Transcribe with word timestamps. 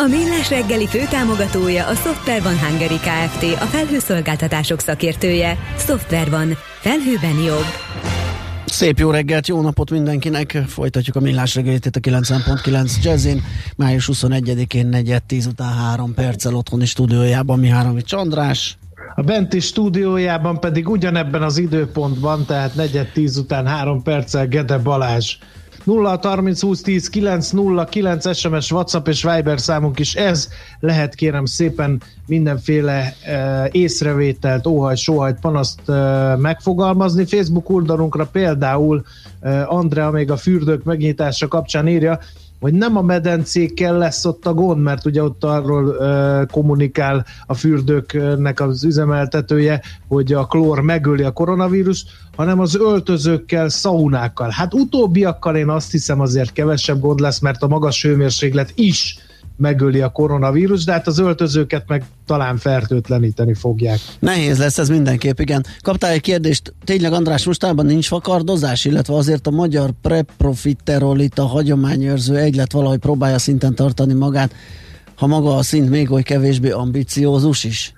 A 0.00 0.06
Millás 0.06 0.50
reggeli 0.50 0.86
főtámogatója 0.86 1.86
a 1.86 1.94
Software 1.94 2.40
van 2.40 2.58
Hungary 2.58 2.96
Kft. 2.96 3.42
A 3.42 3.64
felhőszolgáltatások 3.64 4.80
szakértője. 4.80 5.58
Software 5.78 6.30
van. 6.30 6.56
Felhőben 6.80 7.42
jobb. 7.44 7.64
Szép 8.64 8.98
jó 8.98 9.10
reggelt, 9.10 9.48
jó 9.48 9.60
napot 9.60 9.90
mindenkinek! 9.90 10.62
Folytatjuk 10.66 11.16
a 11.16 11.20
millás 11.20 11.54
reggelit 11.54 11.86
itt 11.86 11.96
a 11.96 12.00
90.9 12.00 13.02
Jazzin. 13.02 13.44
Május 13.76 14.10
21-én 14.12 14.86
4 14.86 15.22
10 15.26 15.46
után 15.46 15.72
3 15.72 16.14
perccel 16.14 16.54
otthoni 16.54 16.86
stúdiójában 16.86 17.58
Mihárovics 17.58 18.12
András. 18.12 18.78
A 19.14 19.22
benti 19.22 19.60
stúdiójában 19.60 20.60
pedig 20.60 20.88
ugyanebben 20.88 21.42
az 21.42 21.58
időpontban, 21.58 22.44
tehát 22.46 22.74
4 22.74 23.10
10 23.12 23.36
után 23.36 23.66
3 23.66 24.02
perccel 24.02 24.46
Gede 24.46 24.78
Balázs. 24.78 25.36
0 25.88 26.18
30 26.22 26.60
20 26.60 26.82
10 26.82 27.08
9 27.08 27.50
0 27.50 27.84
9 27.84 28.36
SMS, 28.36 28.70
WhatsApp 28.72 29.08
és 29.08 29.22
Viber 29.22 29.60
számunk 29.60 29.98
is 29.98 30.14
ez. 30.14 30.48
Lehet 30.80 31.14
kérem 31.14 31.44
szépen 31.44 32.02
mindenféle 32.26 33.14
e, 33.24 33.68
észrevételt, 33.72 34.66
óhajt, 34.66 34.98
sóhajt, 34.98 35.40
panaszt 35.40 35.88
e, 35.88 36.36
megfogalmazni. 36.36 37.24
Facebook 37.24 37.70
oldalunkra 37.70 38.26
például 38.26 39.04
e, 39.40 39.64
Andrea 39.66 40.10
még 40.10 40.30
a 40.30 40.36
fürdők 40.36 40.84
megnyitása 40.84 41.48
kapcsán 41.48 41.88
írja, 41.88 42.18
hogy 42.60 42.72
nem 42.72 42.96
a 42.96 43.02
medencékkel 43.02 43.98
lesz 43.98 44.24
ott 44.24 44.46
a 44.46 44.54
gond, 44.54 44.82
mert 44.82 45.04
ugye 45.04 45.22
ott 45.22 45.44
arról 45.44 45.84
uh, 45.84 46.46
kommunikál 46.50 47.26
a 47.46 47.54
fürdőknek 47.54 48.60
az 48.60 48.84
üzemeltetője, 48.84 49.82
hogy 50.08 50.32
a 50.32 50.46
klór 50.46 50.80
megöli 50.80 51.22
a 51.22 51.30
koronavírust, 51.30 52.10
hanem 52.36 52.60
az 52.60 52.76
öltözőkkel, 52.76 53.68
szaunákkal. 53.68 54.50
Hát 54.50 54.74
utóbbiakkal 54.74 55.56
én 55.56 55.68
azt 55.68 55.90
hiszem 55.90 56.20
azért 56.20 56.52
kevesebb 56.52 57.00
gond 57.00 57.20
lesz, 57.20 57.38
mert 57.38 57.62
a 57.62 57.68
magas 57.68 58.02
hőmérséklet 58.02 58.72
is 58.74 59.18
megöli 59.58 60.00
a 60.00 60.08
koronavírus, 60.08 60.84
de 60.84 60.92
hát 60.92 61.06
az 61.06 61.18
öltözőket 61.18 61.84
meg 61.86 62.04
talán 62.26 62.56
fertőtleníteni 62.56 63.54
fogják. 63.54 63.98
Nehéz 64.18 64.58
lesz 64.58 64.78
ez 64.78 64.88
mindenképp, 64.88 65.38
igen. 65.38 65.64
Kaptál 65.80 66.10
egy 66.10 66.20
kérdést, 66.20 66.74
tényleg 66.84 67.12
András, 67.12 67.46
mostában 67.46 67.86
nincs 67.86 68.06
fakardozás, 68.06 68.84
illetve 68.84 69.14
azért 69.14 69.46
a 69.46 69.50
magyar 69.50 69.90
preprofiterol 70.02 71.20
itt 71.20 71.38
a 71.38 71.46
hagyományőrző 71.46 72.36
egylet 72.36 72.72
valahogy 72.72 72.98
próbálja 72.98 73.38
szinten 73.38 73.74
tartani 73.74 74.12
magát, 74.12 74.54
ha 75.14 75.26
maga 75.26 75.56
a 75.56 75.62
szint 75.62 75.90
még 75.90 76.10
oly 76.10 76.22
kevésbé 76.22 76.70
ambiciózus 76.70 77.64
is? 77.64 77.92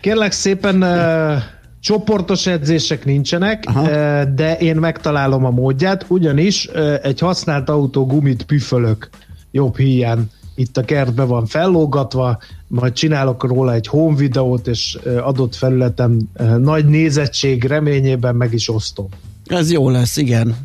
Kérlek 0.00 0.32
szépen 0.32 0.82
uh, 0.82 1.42
csoportos 1.80 2.46
edzések 2.46 3.04
nincsenek, 3.04 3.64
Aha. 3.66 3.82
uh, 3.82 4.34
de 4.34 4.56
én 4.56 4.76
megtalálom 4.76 5.44
a 5.44 5.50
módját, 5.50 6.04
ugyanis 6.08 6.66
uh, 6.66 6.94
egy 7.02 7.20
használt 7.20 7.68
autó 7.68 8.06
gumit 8.06 8.42
püfölök 8.42 9.08
jobb 9.50 9.76
híján 9.76 10.30
itt 10.54 10.76
a 10.76 10.82
kertbe 10.84 11.22
van 11.22 11.46
fellógatva, 11.46 12.38
majd 12.66 12.92
csinálok 12.92 13.44
róla 13.44 13.72
egy 13.72 13.86
home 13.86 14.16
videót, 14.16 14.66
és 14.66 14.98
adott 15.24 15.54
felületen 15.54 16.30
nagy 16.58 16.86
nézettség 16.86 17.64
reményében 17.64 18.34
meg 18.34 18.52
is 18.52 18.68
osztom. 18.68 19.08
Ez 19.46 19.72
jó 19.72 19.90
lesz, 19.90 20.16
igen. 20.16 20.56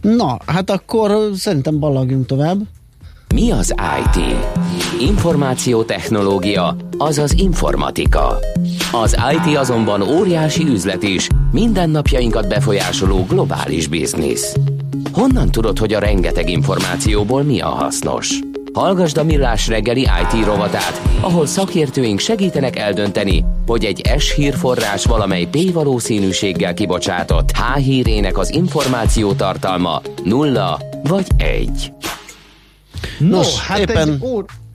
Na, 0.00 0.38
hát 0.46 0.70
akkor 0.70 1.30
szerintem 1.34 1.78
ballagjunk 1.78 2.26
tovább. 2.26 2.60
Mi 3.34 3.50
az 3.50 3.74
IT? 3.98 4.36
Információtechnológia, 5.00 6.76
azaz 6.98 7.32
informatika. 7.38 8.38
Az 8.92 9.16
IT 9.32 9.56
azonban 9.56 10.02
óriási 10.02 10.64
üzlet 10.64 11.02
is, 11.02 11.28
mindennapjainkat 11.52 12.48
befolyásoló 12.48 13.24
globális 13.28 13.86
biznisz. 13.86 14.56
Honnan 15.12 15.50
tudod, 15.50 15.78
hogy 15.78 15.92
a 15.92 15.98
rengeteg 15.98 16.50
információból 16.50 17.42
mi 17.42 17.60
a 17.60 17.68
hasznos? 17.68 18.38
Hallgasd 18.72 19.18
a 19.18 19.24
Millás 19.24 19.68
reggeli 19.68 20.00
IT 20.00 20.44
rovatát, 20.44 21.00
ahol 21.20 21.46
szakértőink 21.46 22.18
segítenek 22.18 22.76
eldönteni, 22.76 23.44
hogy 23.66 23.84
egy 23.84 24.02
S 24.18 24.34
hírforrás 24.34 25.04
valamely 25.04 25.48
P 25.50 25.72
valószínűséggel 25.72 26.74
kibocsátott 26.74 27.50
H 27.50 27.76
hírének 27.76 28.38
az 28.38 28.52
információ 28.54 29.32
tartalma 29.32 30.00
nulla 30.24 30.78
vagy 31.02 31.26
egy. 31.36 31.92
Nos, 33.18 33.54
no, 33.54 33.60
hát 33.62 33.78
éppen... 33.78 34.08
egy 34.08 34.18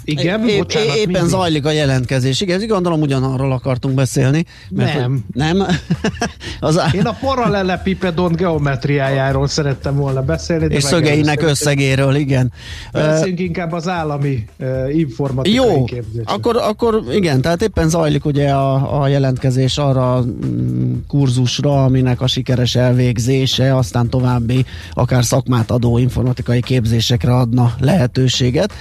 igen, 0.05 0.47
é, 0.47 0.57
bocsánat, 0.57 0.95
éppen 0.95 1.11
mindig. 1.11 1.29
zajlik 1.29 1.65
a 1.65 1.71
jelentkezés. 1.71 2.41
Igen, 2.41 2.67
gondolom 2.67 3.01
ugyanarról 3.01 3.51
akartunk 3.51 3.95
beszélni. 3.95 4.45
Mert 4.69 4.99
nem. 4.99 5.23
Nem? 5.33 5.65
az 6.59 6.81
Én 6.93 7.05
a 7.05 7.17
paralelepipedon 7.19 8.31
geometriájáról 8.31 9.47
szerettem 9.47 9.95
volna 9.95 10.21
beszélni. 10.21 10.75
És 10.75 10.83
szögeinek 10.83 11.41
összegéről, 11.41 12.15
igen. 12.15 12.51
Beszéljünk 12.91 13.39
uh, 13.39 13.45
inkább 13.45 13.71
az 13.71 13.87
állami 13.87 14.45
uh, 14.59 14.97
informatikai 14.97 15.53
Jó, 15.53 15.85
akkor, 16.23 16.57
akkor 16.57 17.03
igen, 17.11 17.41
tehát 17.41 17.61
éppen 17.61 17.89
zajlik 17.89 18.25
ugye 18.25 18.49
a, 18.49 19.01
a 19.01 19.07
jelentkezés 19.07 19.77
arra 19.77 20.21
mm, 20.21 20.93
kurzusra, 21.07 21.83
aminek 21.83 22.21
a 22.21 22.27
sikeres 22.27 22.75
elvégzése, 22.75 23.75
aztán 23.75 24.09
további 24.09 24.65
akár 24.93 25.25
szakmát 25.25 25.71
adó 25.71 25.97
informatikai 25.97 26.61
képzésekre 26.61 27.35
adna 27.35 27.73
lehetőséget 27.79 28.73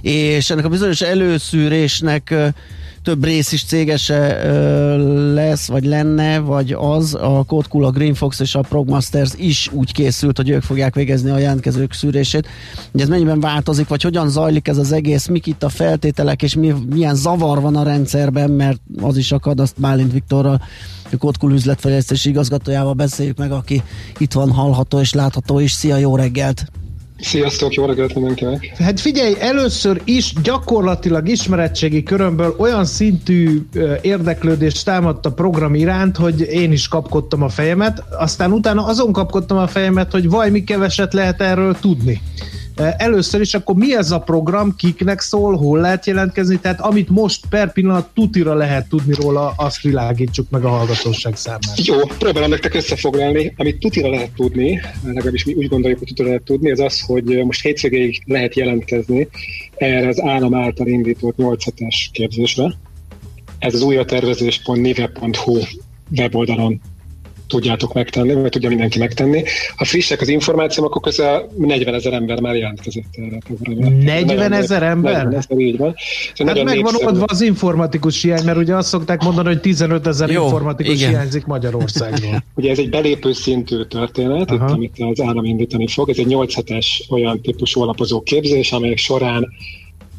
és 0.00 0.50
ennek 0.50 0.64
a 0.64 0.68
bizonyos 0.68 1.00
előszűrésnek 1.00 2.34
több 3.08 3.24
rész 3.24 3.52
is 3.52 3.64
cégese 3.64 4.50
lesz, 5.32 5.68
vagy 5.68 5.84
lenne, 5.84 6.38
vagy 6.38 6.72
az, 6.72 7.14
a 7.14 7.44
Code 7.46 7.86
a 7.86 7.90
Green 7.90 8.14
Fox 8.14 8.40
és 8.40 8.54
a 8.54 8.60
Progmasters 8.60 9.30
is 9.36 9.70
úgy 9.72 9.92
készült, 9.92 10.36
hogy 10.36 10.48
ők 10.48 10.62
fogják 10.62 10.94
végezni 10.94 11.30
a 11.30 11.38
jelentkezők 11.38 11.92
szűrését. 11.92 12.48
Ugye 12.92 13.02
ez 13.02 13.08
mennyiben 13.08 13.40
változik, 13.40 13.88
vagy 13.88 14.02
hogyan 14.02 14.28
zajlik 14.28 14.68
ez 14.68 14.76
az 14.76 14.92
egész, 14.92 15.26
mik 15.26 15.46
itt 15.46 15.62
a 15.62 15.68
feltételek, 15.68 16.42
és 16.42 16.54
mi, 16.54 16.74
milyen 16.90 17.14
zavar 17.14 17.60
van 17.60 17.76
a 17.76 17.82
rendszerben, 17.82 18.50
mert 18.50 18.80
az 19.00 19.16
is 19.16 19.32
akad, 19.32 19.60
azt 19.60 19.80
Bálint 19.80 20.12
Viktorral 20.12 20.62
a 21.12 21.16
Kotkul 21.16 21.52
üzletfejlesztési 21.52 22.28
igazgatójával 22.28 22.92
beszéljük 22.92 23.38
meg, 23.38 23.52
aki 23.52 23.82
itt 24.18 24.32
van 24.32 24.52
hallható 24.52 25.00
és 25.00 25.12
látható 25.12 25.58
is. 25.58 25.72
Szia, 25.72 25.96
jó 25.96 26.16
reggelt! 26.16 26.66
Sziasztok, 27.20 27.74
jó 27.74 27.84
reggelt 27.84 28.14
mindenkinek! 28.14 28.72
Hát 28.78 29.00
figyelj, 29.00 29.34
először 29.38 30.00
is 30.04 30.32
gyakorlatilag 30.42 31.28
ismeretségi 31.28 32.02
körömből 32.02 32.54
olyan 32.58 32.84
szintű 32.84 33.60
érdeklődést 34.00 34.84
támadt 34.84 35.26
a 35.26 35.32
program 35.32 35.74
iránt, 35.74 36.16
hogy 36.16 36.40
én 36.40 36.72
is 36.72 36.88
kapkodtam 36.88 37.42
a 37.42 37.48
fejemet, 37.48 38.02
aztán 38.18 38.52
utána 38.52 38.84
azon 38.84 39.12
kapkodtam 39.12 39.58
a 39.58 39.66
fejemet, 39.66 40.12
hogy 40.12 40.30
vaj, 40.30 40.50
mi 40.50 40.64
keveset 40.64 41.12
lehet 41.12 41.40
erről 41.40 41.76
tudni. 41.80 42.20
Először 42.78 43.40
is 43.40 43.54
akkor 43.54 43.74
mi 43.74 43.96
ez 43.96 44.10
a 44.10 44.18
program, 44.18 44.74
kiknek 44.76 45.20
szól, 45.20 45.56
hol 45.56 45.80
lehet 45.80 46.06
jelentkezni, 46.06 46.58
tehát 46.58 46.80
amit 46.80 47.08
most 47.08 47.46
per 47.50 47.72
pillanat 47.72 48.08
tutira 48.14 48.54
lehet 48.54 48.88
tudni 48.88 49.14
róla, 49.14 49.52
azt 49.56 49.80
világítsuk 49.80 50.50
meg 50.50 50.64
a 50.64 50.68
hallgatóság 50.68 51.36
számára. 51.36 51.72
Jó, 51.76 51.96
próbálom 52.18 52.50
nektek 52.50 52.74
összefoglalni. 52.74 53.54
Amit 53.56 53.78
tutira 53.78 54.10
lehet 54.10 54.30
tudni, 54.30 54.80
legalábbis 55.04 55.44
mi 55.44 55.54
úgy 55.54 55.68
gondoljuk, 55.68 55.98
hogy 55.98 56.08
tutira 56.08 56.28
lehet 56.28 56.42
tudni, 56.42 56.70
az 56.70 56.80
az, 56.80 57.00
hogy 57.00 57.44
most 57.44 57.62
hétvégéig 57.62 58.22
lehet 58.26 58.54
jelentkezni 58.54 59.28
erre 59.76 60.08
az 60.08 60.20
állam 60.20 60.54
által 60.54 60.86
indított 60.86 61.36
8 61.36 61.64
es 61.76 62.10
képzésre. 62.12 62.74
Ez 63.58 63.74
az 63.74 63.82
újratervezés.nive.hu 63.82 65.58
weboldalon 66.10 66.80
tudjátok 67.48 67.92
megtenni, 67.92 68.34
vagy 68.34 68.50
tudja 68.50 68.68
mindenki 68.68 68.98
megtenni. 68.98 69.42
Ha 69.76 69.84
frissek 69.84 70.20
az 70.20 70.28
információk, 70.28 70.86
akkor 70.86 71.02
közel 71.02 71.48
40 71.56 71.94
ezer 71.94 72.12
ember 72.12 72.40
már 72.40 72.54
jelentkezett 72.54 73.04
erre 73.12 73.36
a 73.36 73.42
programra. 73.46 73.88
40 73.88 74.52
ezer 74.52 74.82
ember? 74.82 75.12
40 75.12 75.34
ezer, 75.34 75.58
így 75.58 75.76
van. 75.76 75.94
Szóval 76.34 76.54
hát 76.54 76.64
megvan 76.64 76.94
oldva 77.04 77.24
az 77.28 77.40
informatikus 77.40 78.22
hiány, 78.22 78.44
mert 78.44 78.58
ugye 78.58 78.74
azt 78.74 78.88
szokták 78.88 79.22
mondani, 79.22 79.48
hogy 79.48 79.60
15 79.60 80.06
ezer 80.06 80.30
informatikus 80.30 80.94
igen. 80.94 81.08
hiányzik 81.08 81.46
Magyarországról. 81.46 82.44
ugye 82.54 82.70
ez 82.70 82.78
egy 82.78 82.90
belépő 82.90 83.32
szintű 83.32 83.82
történet, 83.82 84.50
itt, 84.50 84.60
amit 84.60 84.96
az 84.98 85.20
állam 85.20 85.44
indítani 85.44 85.88
fog. 85.88 86.08
Ez 86.08 86.18
egy 86.18 86.26
8 86.26 86.54
hetes 86.54 87.06
olyan 87.10 87.40
típusú 87.40 87.80
alapozó 87.80 88.20
képzés, 88.20 88.72
amelyek 88.72 88.98
során 88.98 89.48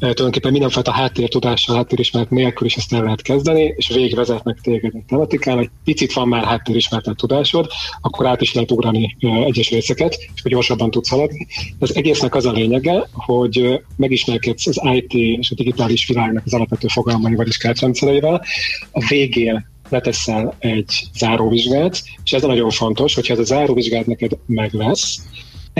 tulajdonképpen 0.00 0.50
mindenfajta 0.50 0.92
háttértudással, 0.92 1.76
háttérismeret 1.76 2.30
nélkül 2.30 2.66
is 2.66 2.76
ezt 2.76 2.92
el 2.92 3.02
lehet 3.02 3.22
kezdeni, 3.22 3.74
és 3.76 3.88
végigvezetnek 3.88 4.58
téged 4.60 4.94
egy 4.94 5.04
tematikán, 5.06 5.58
egy 5.58 5.70
picit 5.84 6.12
van 6.12 6.28
már 6.28 6.44
háttérismeretett 6.44 7.16
tudásod, 7.16 7.66
akkor 8.00 8.26
át 8.26 8.40
is 8.40 8.54
lehet 8.54 8.70
ugrani 8.70 9.16
egyes 9.20 9.70
részeket, 9.70 10.14
és 10.34 10.42
hogy 10.42 10.50
gyorsabban 10.50 10.90
tudsz 10.90 11.08
haladni. 11.08 11.46
Az 11.78 11.96
egésznek 11.96 12.34
az 12.34 12.46
a 12.46 12.52
lényege, 12.52 13.08
hogy 13.12 13.80
megismerkedsz 13.96 14.66
az 14.66 14.80
IT 14.92 15.12
és 15.12 15.50
a 15.50 15.54
digitális 15.54 16.06
világnak 16.06 16.42
az 16.46 16.54
alapvető 16.54 16.88
fogalmaival 16.88 17.46
és 17.46 17.56
keretrendszereivel. 17.56 18.44
A 18.92 19.06
végén 19.08 19.68
leteszel 19.88 20.56
egy 20.58 21.08
záróvizsgát, 21.14 22.02
és 22.24 22.32
ez 22.32 22.42
nagyon 22.42 22.70
fontos, 22.70 23.14
hogyha 23.14 23.32
ez 23.32 23.38
a 23.38 23.44
záróvizsgát 23.44 24.06
neked 24.06 24.30
meg 24.46 24.72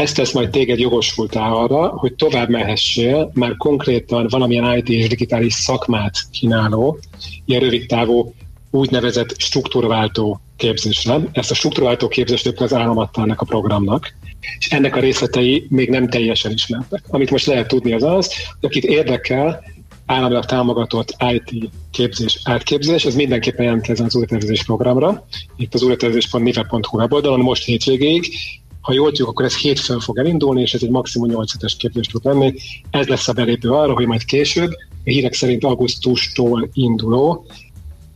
ezt 0.00 0.16
tesz 0.16 0.32
majd 0.32 0.50
téged 0.50 0.78
jogosultá 0.78 1.50
arra, 1.50 1.88
hogy 1.88 2.14
tovább 2.14 2.48
mehessél 2.48 3.30
már 3.34 3.56
konkrétan 3.56 4.26
valamilyen 4.30 4.76
IT 4.76 4.88
és 4.88 5.08
digitális 5.08 5.52
szakmát 5.52 6.14
kínáló, 6.30 6.98
ilyen 7.44 7.60
rövid 7.60 7.86
távú 7.86 8.34
úgynevezett 8.70 9.40
struktúrváltó 9.40 10.40
képzésre. 10.56 11.20
Ezt 11.32 11.50
a 11.50 11.54
struktúrváltó 11.54 12.08
képzést 12.08 12.46
az 12.46 12.74
állam 12.74 12.98
adta 12.98 13.22
ennek 13.22 13.40
a 13.40 13.44
programnak, 13.44 14.14
és 14.58 14.68
ennek 14.70 14.96
a 14.96 15.00
részletei 15.00 15.66
még 15.68 15.88
nem 15.88 16.08
teljesen 16.08 16.52
ismertek. 16.52 17.02
Amit 17.08 17.30
most 17.30 17.46
lehet 17.46 17.68
tudni 17.68 17.92
az 17.92 18.02
az, 18.02 18.34
hogy 18.60 18.68
akit 18.68 18.84
érdekel, 18.84 19.62
államilag 20.06 20.44
támogatott 20.44 21.16
IT 21.32 21.70
képzés, 21.90 22.40
átképzés, 22.44 23.04
ez 23.04 23.14
mindenképpen 23.14 23.64
jelentkezzen 23.64 24.06
az 24.06 24.14
újratervezés 24.14 24.64
programra. 24.64 25.26
Itt 25.56 25.74
az 25.74 25.82
újratervezés.nive.hu 25.82 26.98
weboldalon 26.98 27.40
most 27.40 27.64
hétvégéig 27.64 28.32
ha 28.80 28.92
jól 28.92 29.08
tudjuk, 29.08 29.28
akkor 29.28 29.44
ez 29.44 29.56
hétfőn 29.56 30.00
fog 30.00 30.18
elindulni, 30.18 30.60
és 30.60 30.74
ez 30.74 30.82
egy 30.82 30.90
maximum 30.90 31.30
8 31.30 31.52
hetes 31.52 31.76
képzés 31.76 32.06
tud 32.06 32.24
lenni. 32.24 32.54
Ez 32.90 33.06
lesz 33.06 33.28
a 33.28 33.32
belépő 33.32 33.70
arra, 33.70 33.92
hogy 33.92 34.06
majd 34.06 34.24
később, 34.24 34.70
a 35.04 35.10
hírek 35.10 35.34
szerint 35.34 35.64
augusztustól 35.64 36.68
induló 36.72 37.46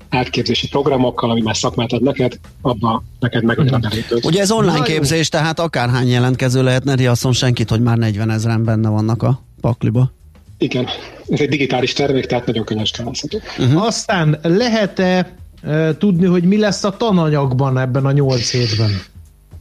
átképzési 0.09 0.69
programokkal, 0.69 1.31
ami 1.31 1.41
már 1.41 1.57
szakmát 1.57 1.93
ad 1.93 2.03
neked, 2.03 2.39
abba 2.61 3.03
neked 3.21 3.45
meg 3.45 3.59
a 3.59 3.79
belépő. 3.79 4.19
Ugye 4.23 4.41
ez 4.41 4.51
online 4.51 4.83
képzés, 4.83 5.29
tehát 5.29 5.61
akárhány 5.61 6.09
jelentkező 6.09 6.63
lehet, 6.63 6.85
ne 6.85 6.95
riasszon 6.95 7.33
senkit, 7.33 7.71
hogy 7.71 7.81
már 7.81 7.97
40 7.99 8.31
ezeren 8.31 8.65
benne 8.65 8.89
vannak 8.89 9.23
a 9.23 9.43
pakliba. 9.61 10.13
Igen, 10.59 10.87
ez 11.29 11.41
egy 11.41 11.49
digitális 11.49 11.93
termék, 11.93 12.27
tehát 12.27 12.47
nagyon 12.47 12.65
könnyen 12.65 12.85
skálázható. 12.85 13.41
Uh-huh. 13.59 13.85
Aztán 13.85 14.39
lehet-e 14.43 15.37
e, 15.63 15.97
tudni, 15.97 16.27
hogy 16.27 16.45
mi 16.45 16.59
lesz 16.59 16.85
a 16.85 16.97
tananyagban 16.97 17.79
ebben 17.79 18.05
a 18.05 18.13
nyolc 18.13 18.51
hétben? 18.51 18.91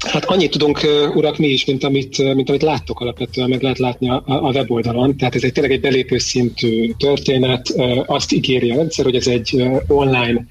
Hát 0.04 0.26
annyit 0.26 0.52
tudunk, 0.52 0.80
urak, 1.16 1.38
mi 1.38 1.48
is, 1.48 1.66
mint 1.66 1.84
amit, 1.84 2.34
mint 2.34 2.50
amit 2.50 2.62
láttok 2.62 3.00
alapvetően, 3.00 3.50
meg 3.50 3.62
lehet 3.62 3.80
látni 3.80 4.10
a, 4.10 4.24
a 4.26 4.52
weboldalon. 4.52 5.18
Tehát 5.18 5.36
ez 5.36 5.44
egy 5.44 5.52
tényleg 5.52 5.72
egy 5.72 5.82
belépő 5.82 6.18
szintű 6.18 6.92
történet. 6.98 7.74
Azt 8.06 8.32
ígéri 8.32 8.72
a 8.72 8.76
rendszer, 8.76 9.06
hogy 9.06 9.16
ez 9.16 9.28
egy 9.28 9.64
online 9.88 10.46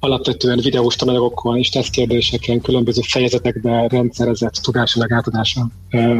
alapvetően 0.00 0.60
videós 0.62 0.96
tananyagokkal 0.96 1.58
és 1.58 1.68
tesztkérdéseken, 1.68 2.60
különböző 2.60 3.00
fejezetekben 3.04 3.88
rendszerezett 3.88 4.54
tudásának 4.54 5.12
átadása 5.12 5.66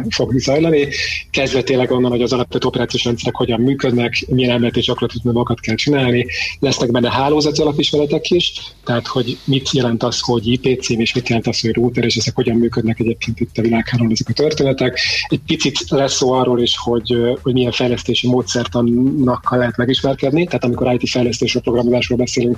fog 0.09 0.39
zajlani. 0.39 0.87
Kezdve 1.31 1.61
tényleg 1.61 1.91
onnan, 1.91 2.11
hogy 2.11 2.21
az 2.21 2.33
alapvető 2.33 2.67
operációs 2.67 3.03
rendszerek 3.03 3.35
hogyan 3.35 3.61
működnek, 3.61 4.25
milyen 4.27 4.51
elmélet 4.51 4.77
és 4.77 4.85
gyakorlati 4.85 5.19
kell 5.61 5.75
csinálni. 5.75 6.25
Lesznek 6.59 6.91
benne 6.91 7.11
hálózati 7.11 7.61
alapismeretek 7.61 8.29
is, 8.29 8.53
tehát 8.85 9.07
hogy 9.07 9.37
mit 9.45 9.71
jelent 9.71 10.03
az, 10.03 10.19
hogy 10.19 10.47
IP 10.47 10.81
cím, 10.81 10.99
és 10.99 11.13
mit 11.13 11.27
jelent 11.27 11.47
az, 11.47 11.59
hogy 11.59 11.73
router, 11.73 12.03
és 12.03 12.15
ezek 12.15 12.35
hogyan 12.35 12.57
működnek 12.57 12.99
egyébként 12.99 13.39
itt 13.39 13.57
a 13.57 13.61
világháron 13.61 14.11
ezek 14.11 14.29
a 14.29 14.33
történetek. 14.33 14.99
Egy 15.27 15.41
picit 15.47 15.89
lesz 15.89 16.15
szó 16.15 16.31
arról 16.31 16.61
is, 16.61 16.77
hogy, 16.77 17.15
hogy 17.41 17.53
milyen 17.53 17.71
fejlesztési 17.71 18.27
módszertannak 18.27 19.51
lehet 19.51 19.77
megismerkedni, 19.77 20.45
tehát 20.45 20.63
amikor 20.63 20.93
IT 20.93 21.09
fejlesztésről, 21.09 21.61
programozásról 21.61 22.17
beszélünk, 22.17 22.57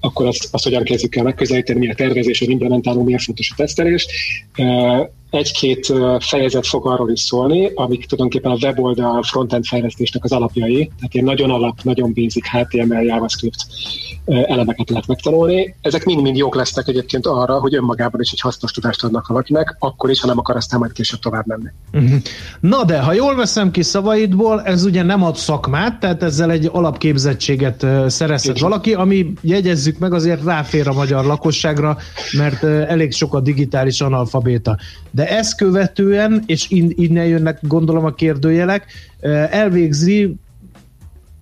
akkor 0.00 0.26
azt 0.26 0.48
azt 0.50 0.64
hogyan 0.64 0.82
kezdjük 0.84 1.16
el 1.16 1.22
megközelíteni, 1.22 1.78
mi 1.78 1.90
a 1.90 1.94
tervezés, 1.94 2.38
hogy 2.38 2.50
implementálunk, 2.50 3.04
milyen 3.04 3.20
fontos 3.20 3.50
a 3.50 3.54
tesztelés 3.56 4.06
egy-két 5.30 5.92
fejezet 6.18 6.66
fog 6.66 6.86
arról 6.86 7.10
is 7.10 7.20
szólni, 7.20 7.70
amik 7.74 8.06
tulajdonképpen 8.06 8.50
a 8.50 8.66
weboldal 8.66 9.22
frontend 9.22 9.64
fejlesztésnek 9.64 10.24
az 10.24 10.32
alapjai, 10.32 10.90
tehát 10.96 11.14
ilyen 11.14 11.24
nagyon 11.24 11.50
alap, 11.50 11.82
nagyon 11.82 12.12
basic 12.14 12.48
HTML, 12.48 13.02
JavaScript 13.02 13.66
elemeket 14.26 14.90
lehet 14.90 15.06
megtanulni. 15.06 15.74
Ezek 15.80 16.04
mind-mind 16.04 16.36
jók 16.36 16.54
lesznek 16.54 16.88
egyébként 16.88 17.26
arra, 17.26 17.58
hogy 17.58 17.74
önmagában 17.74 18.20
is 18.20 18.32
egy 18.32 18.40
hasznos 18.40 18.70
tudást 18.70 19.04
adnak 19.04 19.26
valakinek, 19.26 19.76
akkor 19.78 20.10
is, 20.10 20.20
ha 20.20 20.26
nem 20.26 20.38
akar 20.38 20.56
aztán 20.56 20.78
majd 20.78 20.92
később 20.92 21.20
tovább 21.20 21.46
menni. 21.46 21.68
Uh-huh. 21.92 22.20
Na 22.60 22.84
de, 22.84 23.00
ha 23.00 23.12
jól 23.12 23.34
veszem 23.34 23.70
ki 23.70 23.82
szavaidból, 23.82 24.62
ez 24.62 24.84
ugye 24.84 25.02
nem 25.02 25.22
ad 25.22 25.36
szakmát, 25.36 26.00
tehát 26.00 26.22
ezzel 26.22 26.50
egy 26.50 26.68
alapképzettséget 26.72 27.86
szerezhet 28.06 28.58
valaki, 28.58 28.94
ami 28.94 29.32
jegyezzük 29.40 29.98
meg 29.98 30.12
azért 30.12 30.44
ráfér 30.44 30.88
a 30.88 30.92
magyar 30.92 31.24
lakosságra, 31.24 31.96
mert 32.36 32.64
elég 32.64 33.12
sok 33.12 33.34
a 33.34 33.40
digitális 33.40 34.00
analfabéta. 34.00 34.76
De 35.10 35.28
ezt 35.28 35.56
követően, 35.56 36.42
és 36.46 36.66
innen 36.94 37.26
jönnek 37.26 37.58
gondolom 37.62 38.04
a 38.04 38.14
kérdőjelek, 38.14 38.86
elvégzi 39.50 40.34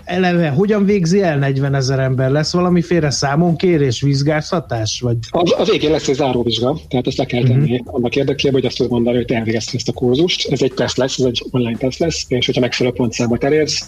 eleve 0.05 0.49
hogyan 0.49 0.85
végzi 0.85 1.23
el 1.23 1.39
40 1.39 1.75
ezer 1.75 1.99
ember? 1.99 2.31
Lesz 2.31 2.53
valamiféle 2.53 3.11
számon 3.11 3.57
kérés, 3.57 4.01
vizsgáztatás? 4.01 5.01
Vagy? 5.01 5.17
A, 5.31 5.61
a 5.61 5.65
végén 5.65 5.91
lesz 5.91 6.09
egy 6.09 6.15
záróvizsga, 6.15 6.79
tehát 6.89 7.07
ezt 7.07 7.17
le 7.17 7.25
kell 7.25 7.43
tenni 7.43 7.73
uh-huh. 7.73 7.95
annak 7.95 8.17
érdekében, 8.17 8.61
hogy 8.61 8.67
azt 8.67 8.77
tud 8.77 8.91
mondani, 8.91 9.17
hogy 9.17 9.25
te 9.25 9.35
elvégezted 9.35 9.75
ezt 9.75 9.89
a 9.89 9.93
kurzust. 9.93 10.53
Ez 10.53 10.63
egy 10.63 10.73
teszt 10.75 10.97
lesz, 10.97 11.19
ez 11.19 11.25
egy 11.25 11.45
online 11.51 11.77
teszt 11.77 11.99
lesz, 11.99 12.25
és 12.29 12.47
hogyha 12.47 12.61
megfelelő 12.61 12.95
pontszámot 12.97 13.45
elérsz, 13.45 13.87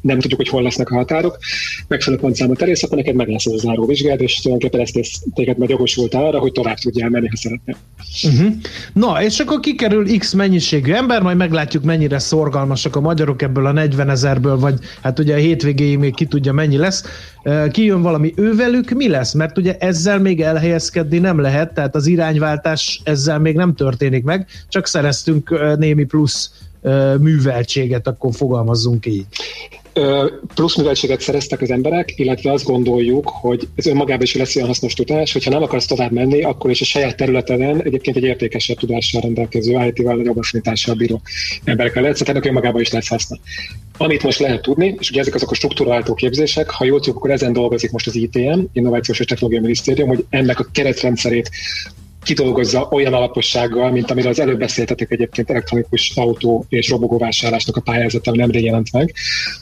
nem 0.00 0.18
tudjuk, 0.18 0.36
hogy 0.36 0.48
hol 0.48 0.62
lesznek 0.62 0.90
a 0.90 0.94
határok, 0.94 1.38
megfelelő 1.88 2.22
pontszámot 2.22 2.62
elérsz, 2.62 2.82
akkor 2.82 2.96
neked 2.96 3.14
meg 3.14 3.28
lesz 3.28 3.46
ez 3.46 3.52
a 3.52 3.58
záróvizsgád, 3.58 4.20
és 4.20 4.40
tulajdonképpen 4.40 4.86
ezt, 4.86 4.96
ezt 4.96 5.22
téged 5.34 5.58
meg 5.58 5.68
jogosult 5.68 6.14
arra, 6.14 6.38
hogy 6.38 6.52
tovább 6.52 6.76
tudjál 6.76 7.08
menni, 7.08 7.28
ha 7.28 7.36
szeretnél. 7.36 7.76
Uh-huh. 8.22 8.54
Na, 8.92 9.22
és 9.22 9.38
akkor 9.38 9.60
kikerül 9.60 10.18
X 10.18 10.32
mennyiségű 10.32 10.92
ember, 10.92 11.22
majd 11.22 11.36
meglátjuk, 11.36 11.84
mennyire 11.84 12.18
szorgalmasak 12.18 12.96
a 12.96 13.00
magyarok 13.00 13.42
ebből 13.42 13.66
a 13.66 13.72
40 13.72 14.10
ezerből, 14.10 14.58
vagy 14.58 14.74
hát 15.02 15.18
ugye 15.18 15.34
a 15.34 15.38
hétvégéig 15.58 15.98
még 15.98 16.14
ki 16.14 16.26
tudja 16.26 16.52
mennyi 16.52 16.76
lesz. 16.76 17.04
Kijön 17.70 18.02
valami 18.02 18.32
ővelük, 18.36 18.90
mi 18.90 19.08
lesz? 19.08 19.32
Mert 19.32 19.58
ugye 19.58 19.76
ezzel 19.78 20.18
még 20.18 20.42
elhelyezkedni 20.42 21.18
nem 21.18 21.40
lehet, 21.40 21.74
tehát 21.74 21.94
az 21.94 22.06
irányváltás 22.06 23.00
ezzel 23.04 23.38
még 23.38 23.56
nem 23.56 23.74
történik 23.74 24.24
meg, 24.24 24.46
csak 24.68 24.86
szereztünk 24.86 25.76
némi 25.78 26.04
plusz 26.04 26.50
műveltséget, 27.20 28.06
akkor 28.06 28.34
fogalmazzunk 28.34 29.06
így 29.06 29.26
plusz 30.54 30.76
műveltséget 30.76 31.20
szereztek 31.20 31.60
az 31.60 31.70
emberek, 31.70 32.12
illetve 32.16 32.52
azt 32.52 32.64
gondoljuk, 32.64 33.28
hogy 33.28 33.68
ez 33.74 33.86
önmagában 33.86 34.22
is 34.22 34.34
lesz 34.34 34.56
olyan 34.56 34.68
hasznos 34.68 34.94
tudás, 34.94 35.32
hogyha 35.32 35.50
nem 35.50 35.62
akarsz 35.62 35.86
tovább 35.86 36.12
menni, 36.12 36.42
akkor 36.42 36.70
is 36.70 36.80
a 36.80 36.84
saját 36.84 37.16
területeden 37.16 37.82
egyébként 37.82 38.16
egy 38.16 38.22
értékesebb 38.22 38.76
tudással 38.76 39.20
rendelkező, 39.20 39.86
IT-val 39.86 40.14
nagyobb 40.14 40.38
affinitással 40.38 40.94
bíró 40.94 41.20
emberekkel 41.64 42.02
lehet, 42.02 42.16
szóval 42.16 42.34
ennek 42.34 42.48
önmagában 42.48 42.80
is 42.80 42.92
lesz 42.92 43.08
haszna. 43.08 43.36
Amit 43.96 44.22
most 44.22 44.38
lehet 44.38 44.62
tudni, 44.62 44.94
és 44.98 45.10
ugye 45.10 45.20
ezek 45.20 45.34
azok 45.34 45.50
a 45.50 45.54
struktúráltó 45.54 46.14
képzések, 46.14 46.70
ha 46.70 46.84
jól 46.84 46.98
tudjuk, 46.98 47.16
akkor 47.16 47.30
ezen 47.30 47.52
dolgozik 47.52 47.90
most 47.90 48.06
az 48.06 48.14
ITM, 48.14 48.60
Innovációs 48.72 49.20
és 49.20 49.26
Technológiai 49.26 49.62
Minisztérium, 49.62 50.08
hogy 50.08 50.24
ennek 50.30 50.58
a 50.58 50.66
keretrendszerét 50.72 51.50
kidolgozza 52.28 52.88
olyan 52.90 53.14
alapossággal, 53.14 53.90
mint 53.90 54.10
amiről 54.10 54.30
az 54.30 54.40
előbb 54.40 54.58
beszéltetek 54.58 55.10
egyébként 55.10 55.50
elektronikus 55.50 56.12
autó 56.16 56.64
és 56.68 56.88
robogó 56.88 57.18
vásárlásnak 57.18 57.76
a 57.76 57.80
pályázata, 57.80 58.30
ami 58.30 58.38
nemrég 58.38 58.64
jelent 58.64 58.92
meg. 58.92 59.14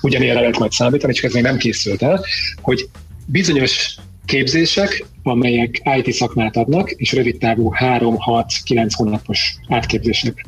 Ugyanilyenre 0.03 0.41
lehet 0.41 0.59
majd 0.59 0.73
számítani, 0.73 1.13
csak 1.13 1.25
ez 1.25 1.33
még 1.33 1.43
nem 1.43 1.57
készült 1.57 2.03
el, 2.03 2.25
hogy 2.63 2.89
bizonyos 3.27 3.97
képzések, 4.25 5.05
amelyek 5.23 5.83
IT 5.97 6.13
szakmát 6.13 6.57
adnak, 6.57 6.91
és 6.91 7.13
rövid 7.13 7.39
távú 7.39 7.73
3-6-9 7.79 8.91
hónapos 8.97 9.57
átképzések 9.69 10.47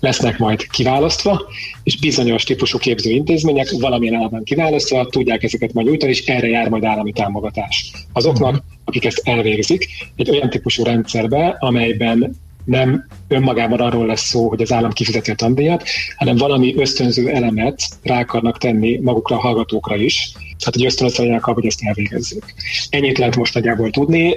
lesznek 0.00 0.38
majd 0.38 0.66
kiválasztva, 0.70 1.42
és 1.82 1.98
bizonyos 1.98 2.44
típusú 2.44 2.78
képzőintézmények 2.78 3.70
valamilyen 3.70 4.14
elemben 4.14 4.44
kiválasztva 4.44 5.06
tudják 5.06 5.42
ezeket 5.42 5.72
majd 5.72 5.86
nyújtani, 5.86 6.10
és 6.10 6.26
erre 6.26 6.48
jár 6.48 6.68
majd 6.68 6.84
állami 6.84 7.12
támogatás. 7.12 7.90
Azoknak, 8.12 8.52
mhm. 8.52 8.60
akik 8.84 9.04
ezt 9.04 9.20
elvégzik, 9.24 9.88
egy 10.16 10.30
olyan 10.30 10.50
típusú 10.50 10.84
rendszerbe, 10.84 11.56
amelyben 11.58 12.36
nem 12.64 13.06
önmagában 13.28 13.80
arról 13.80 14.06
lesz 14.06 14.28
szó, 14.28 14.48
hogy 14.48 14.62
az 14.62 14.72
állam 14.72 14.92
kifizeti 14.92 15.30
a 15.30 15.34
tandíjat, 15.34 15.84
hanem 16.16 16.36
valami 16.36 16.74
ösztönző 16.76 17.28
elemet 17.28 17.82
rá 18.02 18.20
akarnak 18.20 18.58
tenni 18.58 18.98
magukra 18.98 19.36
a 19.36 19.40
hallgatókra 19.40 19.96
is, 19.96 20.32
tehát 20.32 20.74
hogy 20.74 20.84
ösztönözzenek 20.84 21.44
hogy 21.44 21.66
ezt 21.66 21.82
elvégezzék. 21.82 22.54
Ennyit 22.90 23.18
lehet 23.18 23.36
most 23.36 23.54
nagyjából 23.54 23.90
tudni. 23.90 24.34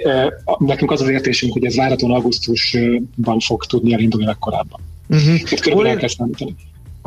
Nekünk 0.58 0.90
az 0.90 1.00
az 1.00 1.08
értésünk, 1.08 1.52
hogy 1.52 1.64
ez 1.64 1.76
várhatóan 1.76 2.14
augusztusban 2.14 3.40
fog 3.40 3.64
tudni 3.64 3.92
elindulni 3.92 4.26
legkorábban. 4.26 4.80
Uh-huh. 5.08 5.34
Itt 5.34 5.60
körülbelül 5.60 5.90
elkezd 5.90 6.20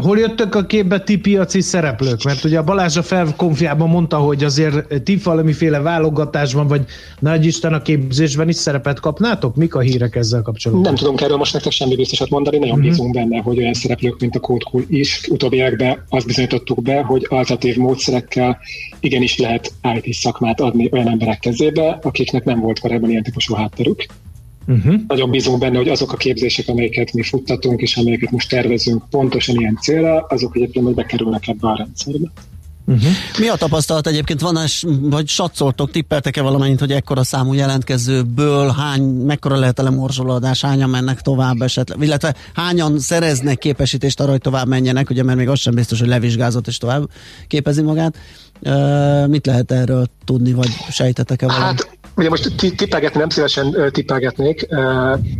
Hol 0.04 0.18
jöttök 0.18 0.56
a 0.56 0.66
képbe 0.66 1.00
ti 1.00 1.18
piaci 1.18 1.62
szereplők? 1.62 2.24
Mert 2.24 2.44
ugye 2.44 2.58
a 2.58 2.64
Balázs 2.64 2.98
a 2.98 3.02
felkonfiában 3.02 3.90
mondta, 3.90 4.18
hogy 4.18 4.44
azért 4.44 5.04
ti 5.04 5.16
valamiféle 5.24 5.80
válogatásban, 5.80 6.68
vagy 6.68 6.86
nagy 7.20 7.46
Isten 7.46 7.74
a 7.74 7.82
képzésben 7.82 8.50
is 8.50 8.56
szerepet 8.56 9.00
kapnátok? 9.00 9.56
Mik 9.56 9.76
a 9.76 9.80
hírek 9.80 10.16
ezzel 10.16 10.42
kapcsolatban? 10.42 10.86
Nem 10.86 10.96
tudunk 10.96 11.22
erről 11.22 11.38
most 11.38 11.54
nektek 11.54 11.72
semmi 11.72 11.96
biztosat 11.96 12.30
mondani, 12.30 12.58
nagyon 12.58 12.76
uh-huh. 12.76 12.90
bízunk 12.90 13.14
benne, 13.14 13.42
hogy 13.42 13.58
olyan 13.58 13.74
szereplők, 13.74 14.20
mint 14.20 14.36
a 14.36 14.40
Code 14.40 14.66
is 14.88 15.28
utóbbi 15.30 15.58
években 15.58 16.06
azt 16.10 16.26
bizonyítottuk 16.26 16.82
be, 16.82 17.02
hogy 17.02 17.26
alternatív 17.30 17.78
módszerekkel 17.78 18.58
igenis 19.00 19.38
lehet 19.38 19.74
IT 20.02 20.14
szakmát 20.14 20.62
adni 20.62 20.90
olyan 20.92 21.08
emberek 21.08 21.40
kezébe, 21.40 22.00
akiknek 22.02 22.44
nem 22.44 22.60
volt 22.60 22.80
korábban 22.80 23.10
ilyen 23.10 23.24
típusú 23.24 23.54
hátterük. 23.54 24.06
Uh-huh. 24.68 24.94
Nagyon 25.08 25.30
bízunk 25.30 25.60
benne, 25.60 25.78
hogy 25.78 25.90
azok 25.90 26.12
a 26.12 26.18
képzések, 26.18 26.68
amelyeket 26.68 27.14
mi 27.14 27.24
futtatunk, 27.24 27.82
és 27.82 27.98
amelyeket 27.98 28.32
most 28.32 28.50
tervezünk 28.50 29.04
pontosan 29.10 29.56
ilyen 29.60 29.78
célra, 29.82 30.26
azok 30.30 30.56
egyébként 30.56 30.84
majd 30.86 30.96
bekerülnek 30.96 31.48
ebbe 31.48 31.68
a 31.68 31.76
rendszerbe. 31.76 32.32
Uh-huh. 32.90 33.12
Mi 33.40 33.48
a 33.48 33.56
tapasztalat 33.56 34.08
egyébként? 34.08 34.42
Van, 34.42 34.58
vagy 35.02 35.28
satszoltok, 35.28 35.92
tippeltek-e 35.92 36.42
valamennyit, 36.42 36.80
hogy 36.80 36.92
ekkora 36.92 37.24
számú 37.24 37.54
jelentkezőből 37.54 38.70
hány, 38.70 39.02
mekkora 39.02 39.60
lehet 39.60 39.80
a 39.80 39.84
lemorzsolódás, 39.84 40.62
hányan 40.62 40.90
mennek 40.90 41.22
tovább 41.22 41.62
esetleg, 41.62 42.02
illetve 42.02 42.36
hányan 42.54 43.00
szereznek 43.00 43.58
képesítést 43.58 44.20
arra, 44.20 44.32
hogy 44.32 44.42
tovább 44.42 44.68
menjenek, 44.68 45.10
ugye, 45.10 45.24
mert 45.24 45.38
még 45.38 45.50
az 45.50 45.60
sem 45.60 45.76
biztos, 45.76 46.00
hogy 46.00 46.08
levizsgázott 46.08 46.68
és 46.68 46.78
tovább 46.78 47.10
képezi 47.48 47.82
magát. 47.82 48.18
Uh, 48.62 49.28
mit 49.28 49.46
lehet 49.46 49.72
erről 49.72 50.06
tudni, 50.26 50.54
vagy 50.54 50.70
sejtetek-e 50.90 51.46
valamit? 51.46 51.66
Hát 51.66 51.97
Ugye 52.18 52.30
most 52.30 52.56
tippelgetni 52.76 53.20
nem 53.20 53.30
szívesen 53.30 53.92
tippelgetnék. 53.92 54.68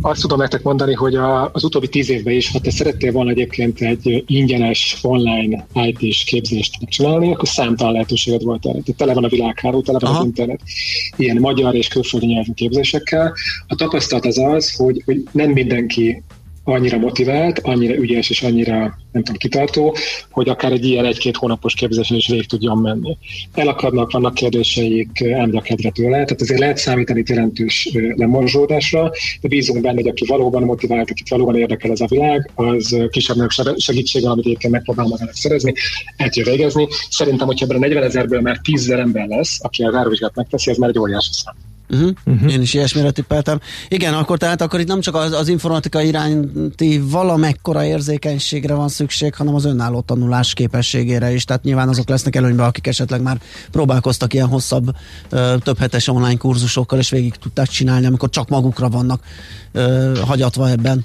Azt 0.00 0.20
tudom 0.20 0.38
nektek 0.38 0.62
mondani, 0.62 0.94
hogy 0.94 1.14
az 1.52 1.64
utóbbi 1.64 1.88
tíz 1.88 2.10
évben 2.10 2.34
is, 2.34 2.50
ha 2.50 2.60
te 2.60 2.70
szerettél 2.70 3.12
volna 3.12 3.30
egyébként 3.30 3.80
egy 3.80 4.24
ingyenes 4.26 4.98
online 5.02 5.66
IT-s 5.72 6.24
képzést 6.24 6.78
csinálni, 6.84 7.32
akkor 7.32 7.48
számtalan 7.48 7.92
lehetőséged 7.92 8.42
volt 8.42 8.66
erre. 8.66 8.80
Tehát 8.80 8.96
tele 8.96 9.14
van 9.14 9.24
a 9.24 9.28
világháló, 9.28 9.80
tele 9.80 9.98
van 9.98 10.10
Aha. 10.10 10.20
az 10.20 10.26
internet 10.26 10.60
ilyen 11.16 11.36
magyar 11.36 11.74
és 11.74 11.88
külföldi 11.88 12.26
nyelvű 12.26 12.52
képzésekkel. 12.52 13.34
A 13.66 13.74
tapasztalat 13.74 14.26
az 14.26 14.38
az, 14.38 14.74
hogy, 14.76 15.02
hogy 15.04 15.22
nem 15.32 15.50
mindenki 15.50 16.22
annyira 16.72 16.98
motivált, 16.98 17.58
annyira 17.58 17.94
ügyes 17.94 18.30
és 18.30 18.42
annyira 18.42 18.76
nem 19.12 19.22
tudom, 19.22 19.36
kitartó, 19.36 19.96
hogy 20.30 20.48
akár 20.48 20.72
egy 20.72 20.84
ilyen 20.84 21.04
egy-két 21.04 21.36
hónapos 21.36 21.74
képzésen 21.74 22.16
is 22.16 22.28
végig 22.28 22.46
tudjon 22.46 22.78
menni. 22.78 23.16
Elakadnak, 23.54 24.10
vannak 24.10 24.34
kérdéseik, 24.34 25.20
elmegy 25.20 25.56
a 25.56 25.60
kedve 25.60 25.90
tőle, 25.90 26.10
tehát 26.10 26.40
azért 26.40 26.60
lehet 26.60 26.76
számítani 26.76 27.22
jelentős 27.26 27.90
lemorzsódásra, 28.16 29.10
de 29.40 29.48
bízunk 29.48 29.82
benne, 29.82 29.94
hogy 29.94 30.08
aki 30.08 30.24
valóban 30.26 30.62
motivált, 30.62 31.10
akit 31.10 31.28
valóban 31.28 31.56
érdekel 31.56 31.90
ez 31.90 32.00
a 32.00 32.06
világ, 32.06 32.50
az 32.54 32.96
kisebb 33.10 33.36
segítséggel, 33.76 34.30
amit 34.30 34.44
egyébként 34.46 34.72
megpróbál 34.72 35.06
magának 35.06 35.34
szerezni, 35.34 35.72
el 36.16 36.28
tudja 36.28 36.52
végezni. 36.52 36.86
Szerintem, 37.10 37.46
hogyha 37.46 37.64
ebben 37.64 37.76
a 37.76 37.80
40 37.80 38.02
ezerből 38.02 38.40
már 38.40 38.58
10 38.62 38.90
ember 38.90 39.26
lesz, 39.26 39.58
aki 39.62 39.82
a 39.82 39.90
záróvizsgát 39.90 40.34
megteszi, 40.34 40.70
ez 40.70 40.76
már 40.76 40.88
egy 40.88 40.98
óriási 40.98 41.30
szám. 41.32 41.67
Uh-huh. 41.90 42.10
Uh-huh. 42.24 42.52
Én 42.52 42.60
is 42.60 42.74
ilyesmire 42.74 43.10
tippeltem. 43.10 43.60
Igen, 43.88 44.14
akkor 44.14 44.38
tehát 44.38 44.60
akkor 44.60 44.80
itt 44.80 44.86
nem 44.86 45.00
csak 45.00 45.14
az, 45.14 45.32
az 45.32 45.48
informatika 45.48 46.02
iránti 46.02 46.98
valamekkora 46.98 47.84
érzékenységre 47.84 48.74
van 48.74 48.88
szükség, 48.88 49.34
hanem 49.34 49.54
az 49.54 49.64
önálló 49.64 50.00
tanulás 50.00 50.54
képességére 50.54 51.32
is. 51.32 51.44
Tehát 51.44 51.62
nyilván 51.62 51.88
azok 51.88 52.08
lesznek 52.08 52.36
előnyben, 52.36 52.66
akik 52.66 52.86
esetleg 52.86 53.22
már 53.22 53.40
próbálkoztak 53.70 54.34
ilyen 54.34 54.46
hosszabb, 54.46 54.94
több 55.62 55.78
hetes 55.78 56.08
online 56.08 56.36
kurzusokkal, 56.36 56.98
és 56.98 57.10
végig 57.10 57.34
tudták 57.34 57.68
csinálni, 57.68 58.06
amikor 58.06 58.30
csak 58.30 58.48
magukra 58.48 58.88
vannak 58.88 59.22
hagyatva 60.24 60.70
ebben. 60.70 61.04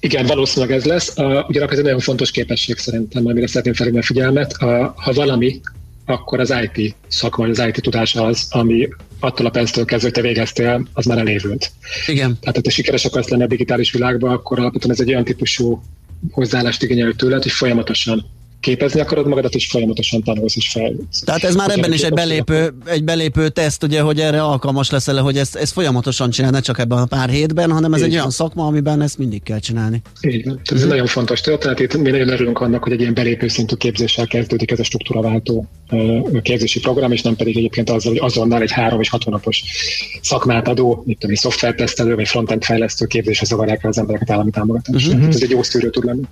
Igen, 0.00 0.26
valószínűleg 0.26 0.76
ez 0.76 0.84
lesz. 0.84 1.12
ugyanakkor 1.16 1.72
ez 1.72 1.78
egy 1.78 1.84
nagyon 1.84 2.00
fontos 2.00 2.30
képesség 2.30 2.76
szerintem, 2.76 3.26
amire 3.26 3.46
szeretném 3.46 3.74
felhívni 3.74 4.00
a 4.00 4.04
figyelmet. 4.04 4.56
ha 4.94 5.12
valami, 5.14 5.60
akkor 6.08 6.40
az 6.40 6.54
IT 6.62 6.94
szakma, 7.08 7.48
az 7.48 7.58
IT 7.58 7.82
tudása 7.82 8.24
az, 8.24 8.46
ami 8.50 8.88
attól 9.20 9.46
a 9.46 9.50
perctől 9.50 9.84
kezdve, 9.84 10.08
hogy 10.08 10.22
te 10.22 10.28
végeztél, 10.28 10.88
az 10.92 11.04
már 11.04 11.18
elévült. 11.18 11.72
Igen. 12.06 12.38
Tehát, 12.40 12.56
ha 12.56 12.62
te 12.62 12.70
sikeres 12.70 13.04
akarsz 13.04 13.28
lenni 13.28 13.42
a 13.42 13.46
digitális 13.46 13.92
világban, 13.92 14.30
akkor 14.30 14.58
alapvetően 14.58 14.94
ez 14.94 15.00
egy 15.00 15.08
olyan 15.08 15.24
típusú 15.24 15.82
hozzáállást 16.30 16.82
igényel 16.82 17.12
tőled, 17.12 17.42
hogy 17.42 17.52
folyamatosan 17.52 18.26
képezni 18.60 19.00
akarod 19.00 19.26
magadat, 19.26 19.54
és 19.54 19.66
folyamatosan 19.70 20.22
tanulsz 20.22 20.56
és 20.56 20.70
fejlődsz. 20.70 21.20
Tehát 21.20 21.44
ez 21.44 21.54
már 21.54 21.70
ebben 21.70 21.92
is 21.92 22.02
egy 22.02 22.12
belépő, 22.12 22.74
egy 22.84 23.04
belépő 23.04 23.48
teszt, 23.48 23.82
ugye, 23.82 24.00
hogy 24.00 24.20
erre 24.20 24.42
alkalmas 24.42 24.90
leszel, 24.90 25.22
hogy 25.22 25.36
ezt, 25.36 25.56
ezt 25.56 25.72
folyamatosan 25.72 26.30
csinál, 26.30 26.50
ne 26.50 26.60
csak 26.60 26.78
ebben 26.78 26.98
a 26.98 27.06
pár 27.06 27.28
hétben, 27.28 27.70
hanem 27.70 27.92
ez 27.92 28.00
Így 28.00 28.06
egy 28.06 28.14
olyan 28.14 28.30
szakma, 28.30 28.66
amiben 28.66 29.02
ezt 29.02 29.18
mindig 29.18 29.42
kell 29.42 29.58
csinálni. 29.58 30.02
Így 30.20 30.44
van. 30.44 30.60
Ez 30.64 30.82
egy 30.82 30.88
nagyon 30.88 31.06
fontos 31.06 31.40
történet. 31.40 31.80
Itt 31.80 31.96
mi 31.96 32.10
nagyon 32.10 32.28
örülünk 32.28 32.60
annak, 32.60 32.82
hogy 32.82 32.92
egy 32.92 33.00
ilyen 33.00 33.14
belépő 33.14 33.48
szintű 33.48 33.74
képzéssel 33.74 34.26
kezdődik 34.26 34.70
ez 34.70 34.78
a 34.78 34.84
struktúraváltó 34.84 35.68
képzési 36.42 36.80
program, 36.80 37.12
és 37.12 37.22
nem 37.22 37.36
pedig 37.36 37.56
egyébként 37.56 37.90
azzal, 37.90 38.12
hogy 38.12 38.20
azonnal 38.22 38.62
egy 38.62 38.72
három 38.72 39.00
és 39.00 39.08
hat 39.08 39.22
hónapos 39.22 39.62
szakmát 40.22 40.68
adó, 40.68 41.02
mint 41.06 41.18
tudom, 41.18 41.34
szoftvertesztelő 41.34 42.14
vagy 42.14 42.28
frontend 42.28 42.64
fejlesztő 42.64 43.06
képzésre 43.06 43.46
zavarják 43.46 43.84
el 43.84 43.90
az 43.90 43.98
embereket 43.98 44.30
állami 44.30 44.50
támogatásra. 44.50 45.12
Uh-huh. 45.12 45.28
Ez 45.28 45.42
egy 45.42 45.50
jó 45.50 45.62
szűrő 45.62 45.90
tud 45.90 46.04
lenni. 46.04 46.22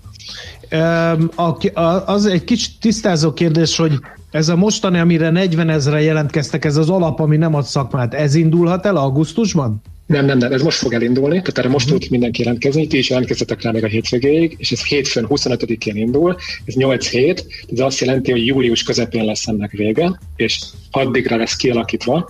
Az 2.06 2.26
egy 2.26 2.44
kicsit 2.44 2.72
tisztázó 2.80 3.32
kérdés, 3.32 3.76
hogy 3.76 3.92
ez 4.30 4.48
a 4.48 4.56
mostani, 4.56 4.98
amire 4.98 5.30
40 5.30 5.68
ezre 5.68 6.00
jelentkeztek, 6.00 6.64
ez 6.64 6.76
az 6.76 6.90
alap, 6.90 7.20
ami 7.20 7.36
nem 7.36 7.54
ad 7.54 7.64
szakmát, 7.64 8.14
ez 8.14 8.34
indulhat 8.34 8.86
el 8.86 8.96
augusztusban? 8.96 9.82
Nem, 10.06 10.24
nem, 10.24 10.38
nem, 10.38 10.52
ez 10.52 10.62
most 10.62 10.78
fog 10.78 10.92
elindulni, 10.92 11.36
tehát 11.36 11.58
erre 11.58 11.68
most 11.68 11.86
uh-huh. 11.86 12.00
tud 12.00 12.10
mindenki 12.10 12.42
jelentkezni, 12.42 12.86
ti 12.86 12.98
is 12.98 13.08
jelentkezzetek 13.08 13.62
rá 13.62 13.70
még 13.70 13.84
a 13.84 13.86
hétvégéig, 13.86 14.54
és 14.58 14.72
ez 14.72 14.84
hétfőn 14.84 15.26
25-én 15.28 15.96
indul, 15.96 16.36
ez 16.64 16.74
8 16.74 17.08
hét, 17.08 17.46
ez 17.72 17.80
azt 17.80 17.98
jelenti, 17.98 18.30
hogy 18.30 18.46
július 18.46 18.82
közepén 18.82 19.24
lesz 19.24 19.46
ennek 19.46 19.70
vége, 19.70 20.20
és 20.36 20.60
addigra 20.90 21.36
lesz 21.36 21.56
kialakítva 21.56 22.28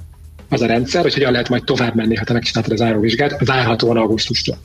az 0.48 0.60
a 0.60 0.66
rendszer, 0.66 1.02
hogy 1.02 1.14
hogyan 1.14 1.32
lehet 1.32 1.48
majd 1.48 1.64
tovább 1.64 1.94
menni, 1.94 2.16
ha 2.16 2.24
te 2.24 2.32
megcsináltad 2.32 2.72
az 2.72 2.80
áróvizsgát, 2.80 3.44
várhatóan 3.44 3.96
augusztustól. 3.96 4.58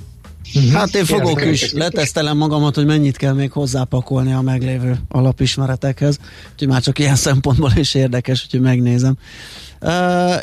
Uh-huh. 0.56 0.72
Hát 0.72 0.96
én 0.96 1.06
fogok 1.06 1.46
is, 1.46 1.72
letesztelem 1.72 2.38
magamat, 2.38 2.76
hogy 2.76 2.86
mennyit 2.86 3.18
kell 3.18 3.34
még 3.34 3.52
hozzápakolni 3.52 4.34
a 4.34 4.42
meglévő 4.42 5.00
alapismeretekhez, 5.10 6.18
úgyhogy 6.52 6.68
már 6.68 6.82
csak 6.82 7.00
ilyen 7.00 7.16
szempontból 7.28 7.72
is 7.76 7.94
érdekes, 7.94 8.44
úgyhogy 8.44 8.62
megnézem. 8.62 9.18
Uh, 9.82 10.36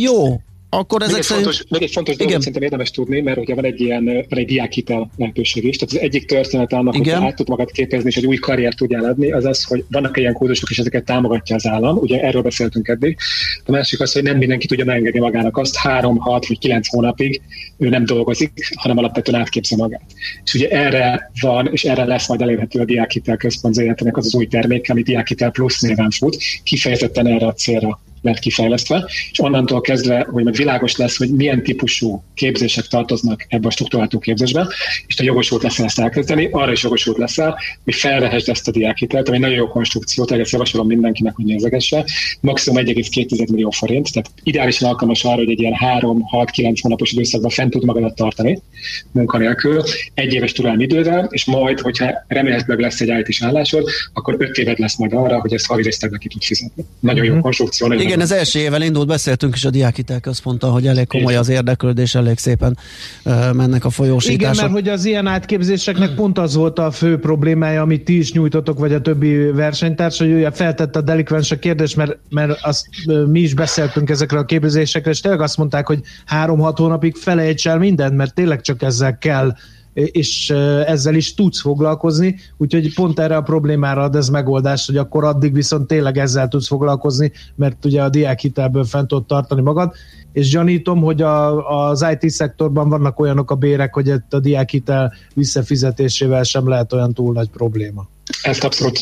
jó, 0.00 0.40
akkor 0.74 1.02
ezek 1.02 1.12
még, 1.12 1.20
egy 1.20 1.26
szerint... 1.26 1.46
fontos, 1.46 1.64
még 1.68 1.82
egy 1.82 1.90
fontos 1.90 2.16
dolgot 2.16 2.38
szerintem 2.38 2.62
érdemes 2.62 2.90
tudni, 2.90 3.20
mert 3.20 3.38
ugye 3.38 3.54
van 3.54 3.64
egy 3.64 3.80
ilyen 3.80 4.04
van 4.04 4.38
egy 4.38 4.46
diákhitel 4.46 5.10
lehetőség 5.16 5.64
is. 5.64 5.76
Tehát 5.76 5.94
az 5.94 6.00
egyik 6.00 6.26
történet 6.26 6.72
annak, 6.72 6.96
hogy 6.96 7.10
át 7.10 7.36
tud 7.36 7.48
magad 7.48 7.70
képezni, 7.70 8.08
és 8.08 8.16
egy 8.16 8.26
új 8.26 8.36
karriert 8.36 8.76
tudjál 8.76 9.04
adni, 9.04 9.32
az 9.32 9.44
az, 9.44 9.64
hogy 9.64 9.84
vannak 9.90 10.16
ilyen 10.16 10.32
kódusok, 10.32 10.70
és 10.70 10.78
ezeket 10.78 11.04
támogatja 11.04 11.56
az 11.56 11.66
állam. 11.66 11.96
Ugye 11.96 12.20
erről 12.20 12.42
beszéltünk 12.42 12.88
eddig. 12.88 13.16
A 13.64 13.70
másik 13.70 14.00
az, 14.00 14.12
hogy 14.12 14.22
nem 14.22 14.36
mindenki 14.36 14.66
tudja 14.66 14.84
megengedni 14.84 15.20
magának 15.20 15.56
azt 15.56 15.76
három, 15.76 16.16
hat 16.16 16.46
vagy 16.46 16.58
kilenc 16.58 16.88
hónapig 16.88 17.40
ő 17.78 17.88
nem 17.88 18.04
dolgozik, 18.04 18.70
hanem 18.74 18.98
alapvetően 18.98 19.40
átképzi 19.40 19.76
magát. 19.76 20.02
És 20.44 20.54
ugye 20.54 20.68
erre 20.68 21.30
van, 21.40 21.68
és 21.72 21.84
erre 21.84 22.04
lesz 22.04 22.28
majd 22.28 22.40
elérhető 22.40 22.80
a 22.80 22.84
diákhitel 22.84 23.36
központ 23.36 23.78
az 23.78 24.26
az 24.26 24.34
új 24.34 24.46
termék, 24.46 24.90
ami 24.90 25.02
diákhitel 25.02 25.50
plusz 25.50 25.80
néven 25.80 26.10
fut, 26.10 26.36
kifejezetten 26.62 27.26
erre 27.26 27.46
a 27.46 27.52
célra 27.52 28.00
lett 28.22 28.38
kifejlesztve, 28.38 29.08
és 29.30 29.40
onnantól 29.40 29.80
kezdve, 29.80 30.26
hogy 30.30 30.44
meg 30.44 30.54
világos 30.54 30.96
lesz, 30.96 31.16
hogy 31.16 31.30
milyen 31.30 31.62
típusú 31.62 32.22
képzések 32.34 32.86
tartoznak 32.86 33.46
ebbe 33.48 33.66
a 33.66 33.70
struktúráltó 33.70 34.18
képzésbe, 34.18 34.68
és 35.06 35.14
te 35.14 35.24
jogosult 35.24 35.62
leszel 35.62 35.84
ezt 35.84 35.98
elkezdeni, 35.98 36.48
arra 36.50 36.72
is 36.72 36.82
jogosult 36.82 37.18
leszel, 37.18 37.58
hogy 37.84 37.94
felvehesd 37.94 38.48
ezt 38.48 38.68
a 38.68 38.70
diákhitelt, 38.70 39.28
ami 39.28 39.38
nagyon 39.38 39.56
jó 39.56 39.68
konstrukció, 39.68 40.24
tehát 40.24 40.42
ezt 40.42 40.52
javasolom 40.52 40.86
mindenkinek, 40.86 41.34
hogy 41.34 41.44
nézegesse. 41.44 42.04
Maximum 42.40 42.84
1,2 42.84 43.50
millió 43.50 43.70
forint, 43.70 44.12
tehát 44.12 44.30
ideálisan 44.42 44.88
alkalmas 44.88 45.24
arra, 45.24 45.36
hogy 45.36 45.50
egy 45.50 45.60
ilyen 45.60 45.74
3-6-9 46.00 46.76
hónapos 46.80 47.12
időszakban 47.12 47.50
fent 47.50 47.70
tud 47.70 47.84
magadat 47.84 48.14
tartani 48.14 48.62
munkanélkül, 49.10 49.82
egy 50.14 50.34
éves 50.34 50.52
türelmi 50.52 50.82
idővel, 50.82 51.28
és 51.30 51.44
majd, 51.44 51.80
hogyha 51.80 52.24
remélhetőleg 52.28 52.80
lesz 52.80 53.00
egy 53.00 53.08
IT-s 53.18 53.42
állásod, 53.42 53.88
akkor 54.12 54.36
5 54.38 54.58
éved 54.58 54.78
lesz 54.78 54.96
majd 54.96 55.12
arra, 55.12 55.40
hogy 55.40 55.52
ezt 55.52 55.66
havi 55.66 55.90
ki 56.18 56.28
tud 56.28 56.42
fizetni. 56.42 56.84
Nagyon 57.00 57.24
jó 57.24 57.32
mhm. 57.32 57.42
konstrukció, 57.42 57.86
nagyon 57.86 58.11
igen, 58.12 58.24
az 58.24 58.32
első 58.32 58.58
évvel 58.58 58.82
indult, 58.82 59.06
beszéltünk 59.06 59.54
is 59.54 59.64
a 59.64 59.70
Diákitel 59.70 60.20
központtal, 60.20 60.70
hogy 60.70 60.86
elég 60.86 61.06
komoly 61.06 61.36
az 61.36 61.48
érdeklődés, 61.48 62.14
elég 62.14 62.38
szépen 62.38 62.78
uh, 63.24 63.52
mennek 63.52 63.84
a 63.84 63.90
folyósítások. 63.90 64.54
Igen, 64.54 64.56
mert 64.56 64.72
hogy 64.72 64.88
az 64.88 65.04
ilyen 65.04 65.26
átképzéseknek 65.26 66.14
pont 66.14 66.38
az 66.38 66.54
volt 66.54 66.78
a 66.78 66.90
fő 66.90 67.18
problémája, 67.18 67.82
amit 67.82 68.04
ti 68.04 68.18
is 68.18 68.32
nyújtotok, 68.32 68.78
vagy 68.78 68.92
a 68.92 69.00
többi 69.00 69.36
versenytárs, 69.36 70.18
hogy 70.18 70.32
ugye 70.32 70.50
feltette 70.50 70.98
a 70.98 71.02
delikvens 71.02 71.50
a 71.50 71.58
kérdést, 71.58 71.96
mert, 71.96 72.18
mert 72.28 72.58
azt 72.62 72.86
mi 73.26 73.40
is 73.40 73.54
beszéltünk 73.54 74.10
ezekről 74.10 74.40
a 74.40 74.44
képzésekről, 74.44 75.12
és 75.12 75.20
tényleg 75.20 75.40
azt 75.40 75.56
mondták, 75.56 75.86
hogy 75.86 76.00
három-hat 76.26 76.78
hónapig 76.78 77.16
felejts 77.16 77.68
el 77.68 77.78
mindent, 77.78 78.16
mert 78.16 78.34
tényleg 78.34 78.60
csak 78.60 78.82
ezzel 78.82 79.18
kell 79.18 79.52
és 79.94 80.50
ezzel 80.86 81.14
is 81.14 81.34
tudsz 81.34 81.60
foglalkozni, 81.60 82.36
úgyhogy 82.56 82.94
pont 82.94 83.18
erre 83.18 83.36
a 83.36 83.42
problémára 83.42 84.02
ad 84.02 84.16
ez 84.16 84.28
megoldást, 84.28 84.86
hogy 84.86 84.96
akkor 84.96 85.24
addig 85.24 85.52
viszont 85.52 85.86
tényleg 85.86 86.18
ezzel 86.18 86.48
tudsz 86.48 86.66
foglalkozni, 86.66 87.32
mert 87.54 87.84
ugye 87.84 88.02
a 88.02 88.08
diákhitelből 88.08 88.84
fent 88.84 89.08
tudod 89.08 89.26
tartani 89.26 89.62
magad, 89.62 89.92
és 90.32 90.50
gyanítom, 90.50 91.00
hogy 91.00 91.22
a, 91.22 91.68
az 91.88 92.06
IT 92.18 92.30
szektorban 92.30 92.88
vannak 92.88 93.18
olyanok 93.20 93.50
a 93.50 93.54
bérek, 93.54 93.94
hogy 93.94 94.10
a 94.30 94.38
diákhitel 94.40 95.12
visszafizetésével 95.34 96.42
sem 96.42 96.68
lehet 96.68 96.92
olyan 96.92 97.12
túl 97.14 97.32
nagy 97.32 97.48
probléma. 97.48 98.08
Ezt 98.42 98.64
abszolút 98.64 99.00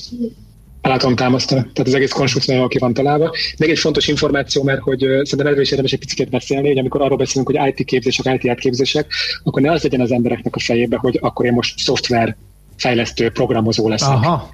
alá 0.82 0.96
tudom 0.96 1.16
támasztani. 1.16 1.60
Tehát 1.60 1.86
az 1.86 1.94
egész 1.94 2.12
konstrukció 2.12 2.68
ki 2.68 2.78
van 2.78 2.94
találva. 2.94 3.34
Még 3.58 3.70
egy 3.70 3.78
fontos 3.78 4.08
információ, 4.08 4.62
mert 4.62 4.80
hogy 4.80 4.98
szerintem 4.98 5.46
erről 5.46 5.60
is 5.60 5.70
érdemes 5.70 5.92
egy 5.92 5.98
picit 5.98 6.30
beszélni, 6.30 6.68
hogy 6.68 6.78
amikor 6.78 7.02
arról 7.02 7.16
beszélünk, 7.16 7.50
hogy 7.50 7.68
IT 7.68 7.86
képzések, 7.86 8.42
IT 8.42 8.50
átképzések, 8.50 9.12
akkor 9.42 9.62
ne 9.62 9.72
az 9.72 9.82
legyen 9.82 10.00
az 10.00 10.12
embereknek 10.12 10.56
a 10.56 10.60
fejébe, 10.60 10.96
hogy 10.96 11.18
akkor 11.22 11.46
én 11.46 11.52
most 11.52 11.78
szoftver 11.78 12.36
fejlesztő, 12.76 13.30
programozó 13.30 13.88
leszek. 13.88 14.08
Aha. 14.08 14.50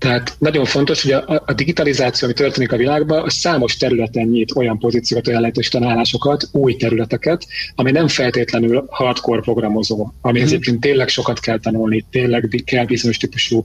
Tehát 0.00 0.36
nagyon 0.38 0.64
fontos, 0.64 1.02
hogy 1.02 1.12
a, 1.12 1.42
a 1.46 1.52
digitalizáció, 1.52 2.28
ami 2.28 2.36
történik 2.36 2.72
a 2.72 2.76
világban, 2.76 3.22
a 3.22 3.30
számos 3.30 3.76
területen 3.76 4.26
nyit 4.26 4.52
olyan 4.56 4.78
pozíciókat, 4.78 5.28
olyan 5.28 5.40
lehetős 5.40 5.68
tanálásokat, 5.68 6.48
új 6.52 6.76
területeket, 6.76 7.46
ami 7.74 7.90
nem 7.90 8.08
feltétlenül 8.08 8.84
hardcore 8.88 9.40
programozó, 9.40 10.12
ami 10.20 10.38
hmm. 10.38 10.48
egyébként 10.48 10.80
tényleg 10.80 11.08
sokat 11.08 11.40
kell 11.40 11.58
tanulni, 11.58 12.04
tényleg 12.10 12.62
kell 12.64 12.84
bizonyos 12.84 13.16
típusú 13.16 13.64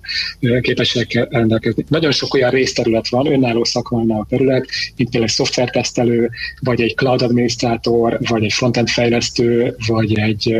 képességekkel 0.61 1.27
rendelkezni. 1.31 1.85
Nagyon 1.87 2.11
sok 2.11 2.33
olyan 2.33 2.49
részterület 2.49 3.09
van, 3.09 3.31
önálló 3.31 3.63
szakmánál 3.63 4.19
a 4.19 4.25
terület, 4.29 4.65
mint 4.95 5.09
például 5.09 5.23
egy 5.23 5.29
szoftvertesztelő, 5.29 6.29
vagy 6.59 6.81
egy 6.81 6.95
cloud 6.95 7.21
adminisztrátor, 7.21 8.19
vagy 8.29 8.43
egy 8.43 8.53
frontend 8.53 8.89
fejlesztő, 8.89 9.75
vagy 9.87 10.19
egy, 10.19 10.55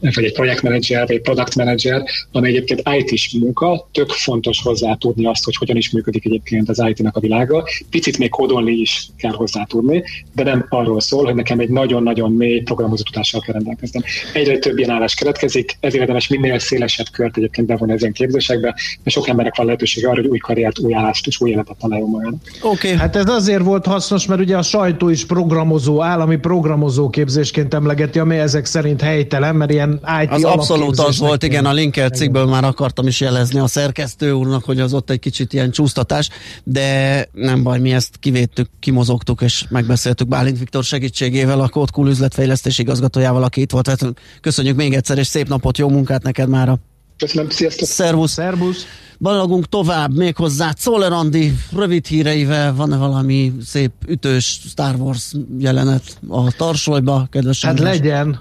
vagy 0.00 0.24
egy 0.24 0.32
projektmenedzser, 0.32 1.06
vagy 1.06 1.16
egy 1.16 1.22
product 1.22 1.54
manager, 1.54 2.02
ami 2.32 2.48
egyébként 2.48 2.82
IT-s 2.98 3.36
munka, 3.40 3.88
tök 3.92 4.10
fontos 4.10 4.60
hozzá 4.62 4.94
tudni 5.10 5.26
azt, 5.26 5.44
hogy 5.44 5.56
hogyan 5.56 5.76
is 5.76 5.90
működik 5.90 6.24
egyébként 6.24 6.68
az 6.68 6.82
IT-nak 6.88 7.16
a 7.16 7.20
világa. 7.20 7.64
Picit 7.90 8.18
még 8.18 8.28
kódolni 8.28 8.72
is 8.72 9.08
kell 9.16 9.32
hozzá 9.32 9.64
tudni, 9.64 10.04
de 10.34 10.42
nem 10.42 10.66
arról 10.68 11.00
szól, 11.00 11.24
hogy 11.24 11.34
nekem 11.34 11.58
egy 11.58 11.68
nagyon-nagyon 11.68 12.32
mély 12.32 12.60
programozó 12.60 13.02
tudással 13.02 13.40
kell 13.40 13.54
rendelkeznem. 13.54 14.02
Egyre 14.32 14.58
több 14.58 14.78
ilyen 14.78 14.90
állás 14.90 15.14
keletkezik, 15.14 15.76
ezért 15.80 16.00
érdemes 16.00 16.28
minél 16.28 16.58
szélesebb 16.58 17.06
kört 17.12 17.36
egyébként 17.36 17.66
bevonni 17.66 17.92
ezen 17.92 18.12
képzésekbe, 18.12 18.68
mert 19.02 19.16
sok 19.16 19.28
emberek 19.28 19.56
van 19.56 19.66
lehetősége 19.66 20.08
arra, 20.08 20.20
hogy 20.20 20.30
új 20.30 20.38
karriert, 20.38 20.78
új 20.78 20.94
állást 20.94 21.26
és 21.26 21.40
új 21.40 21.50
életet 21.50 21.76
találjon 21.80 22.08
magának. 22.08 22.40
Oké, 22.62 22.86
okay. 22.86 22.98
hát 22.98 23.16
ez 23.16 23.28
azért 23.28 23.62
volt 23.62 23.86
hasznos, 23.86 24.26
mert 24.26 24.40
ugye 24.40 24.56
a 24.56 24.62
sajtó 24.62 25.08
is 25.08 25.26
programozó, 25.26 26.02
állami 26.02 26.36
programozó 26.36 27.10
képzésként 27.10 27.74
emlegeti, 27.74 28.18
ami 28.18 28.36
ezek 28.36 28.64
szerint 28.64 29.00
helytelen, 29.00 29.54
mert 29.56 29.70
ilyen 29.70 30.00
IT 30.22 30.30
Az 30.30 30.44
abszolút 30.44 30.98
az 30.98 31.18
volt, 31.18 31.42
igen, 31.42 31.66
a 31.66 31.72
linker 31.72 32.10
cikkből 32.10 32.46
már 32.46 32.64
akartam 32.64 33.06
is 33.06 33.20
jelezni 33.20 33.58
a 33.58 33.66
szerkesztő 33.66 34.32
úrnak, 34.32 34.64
hogy 34.64 34.80
az 34.80 34.92
ott 35.00 35.10
egy 35.10 35.18
kicsit 35.18 35.52
ilyen 35.52 35.70
csúsztatás, 35.70 36.28
de 36.64 37.28
nem 37.32 37.62
baj, 37.62 37.78
mi 37.78 37.92
ezt 37.92 38.16
kivédtük, 38.20 38.68
kimozogtuk 38.80 39.40
és 39.40 39.64
megbeszéltük 39.68 40.28
Bálint 40.28 40.58
Viktor 40.58 40.84
segítségével, 40.84 41.60
a 41.60 41.68
Code 41.68 41.90
Cool 41.92 42.08
üzletfejlesztés 42.08 42.78
igazgatójával, 42.78 43.42
aki 43.42 43.60
itt 43.60 43.70
volt. 43.70 43.86
Hát 43.86 44.04
köszönjük 44.40 44.76
még 44.76 44.94
egyszer, 44.94 45.18
és 45.18 45.26
szép 45.26 45.48
napot, 45.48 45.78
jó 45.78 45.88
munkát 45.88 46.22
neked 46.22 46.48
mára! 46.48 46.78
Köszönöm, 47.16 47.50
sziasztok! 47.50 47.88
Szervusz! 47.88 48.32
Szervusz! 48.32 48.86
Ballagunk 49.18 49.68
tovább, 49.68 50.16
méghozzá 50.16 50.72
Czoller 50.72 51.12
Andi 51.12 51.52
rövid 51.76 52.06
híreivel, 52.06 52.74
van-e 52.74 52.96
valami 52.96 53.52
szép 53.64 53.92
ütős 54.06 54.60
Star 54.68 54.94
Wars 54.94 55.32
jelenet 55.58 56.18
a 56.28 56.52
tarsolyba, 56.52 57.26
kedves 57.30 57.64
Hát 57.64 57.70
András? 57.78 57.96
legyen, 57.96 58.40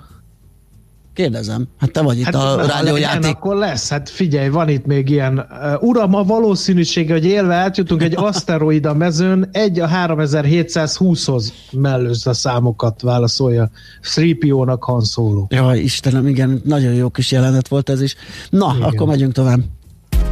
Kérdezem, 1.19 1.67
hát 1.77 1.91
te 1.91 2.01
vagy 2.01 2.17
itt 2.17 2.23
hát, 2.23 2.35
a 2.35 2.65
rádiójáték. 2.65 3.35
akkor 3.35 3.55
lesz, 3.55 3.89
hát 3.89 4.09
figyelj, 4.09 4.49
van 4.49 4.69
itt 4.69 4.85
még 4.85 5.09
ilyen. 5.09 5.45
Uh, 5.49 5.83
uram, 5.83 6.15
a 6.15 6.23
valószínűsége, 6.23 7.13
hogy 7.13 7.25
élve 7.25 7.55
átjutunk 7.55 8.03
egy 8.03 8.15
aszteroida 8.29 8.93
mezőn, 8.93 9.49
egy 9.51 9.79
a 9.79 9.87
3720-hoz 9.87 11.53
mellőz 11.71 12.27
a 12.27 12.33
számokat, 12.33 13.01
válaszolja 13.01 13.69
3PO-nak 14.15 14.77
Han 14.79 15.03
Solo. 15.03 15.45
Jaj, 15.49 15.79
Istenem, 15.79 16.27
igen, 16.27 16.61
nagyon 16.63 16.93
jó 16.93 17.09
kis 17.09 17.31
jelenet 17.31 17.67
volt 17.67 17.89
ez 17.89 18.01
is. 18.01 18.15
Na, 18.49 18.73
igen. 18.75 18.89
akkor 18.89 19.07
megyünk 19.07 19.31
tovább. 19.33 19.59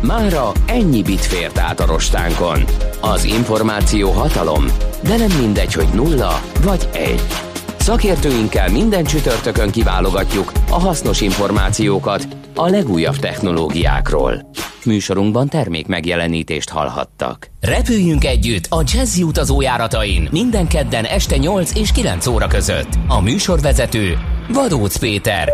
Mára 0.01 0.51
ennyi 0.65 1.01
bit 1.01 1.25
fért 1.25 1.57
át 1.57 1.79
a 1.79 1.85
rostánkon. 1.85 2.63
Az 3.01 3.23
információ 3.23 4.11
hatalom, 4.11 4.65
de 5.03 5.17
nem 5.17 5.31
mindegy, 5.39 5.73
hogy 5.73 5.87
nulla 5.93 6.41
vagy 6.63 6.89
egy. 6.93 7.46
Szakértőinkkel 7.87 8.69
minden 8.69 9.03
csütörtökön 9.03 9.71
kiválogatjuk 9.71 10.51
a 10.69 10.79
hasznos 10.79 11.21
információkat 11.21 12.27
a 12.55 12.69
legújabb 12.69 13.15
technológiákról. 13.15 14.49
Műsorunkban 14.85 15.47
termék 15.47 15.87
megjelenítést 15.87 16.69
hallhattak. 16.69 17.49
Repüljünk 17.61 18.25
együtt 18.25 18.65
a 18.69 18.83
Jazzy 18.85 19.23
utazójáratain 19.23 20.27
minden 20.31 20.67
kedden 20.67 21.05
este 21.05 21.37
8 21.37 21.75
és 21.75 21.91
9 21.91 22.27
óra 22.27 22.47
között. 22.47 22.89
A 23.07 23.21
műsorvezető 23.21 24.17
Vadóc 24.49 24.97
Péter 24.97 25.53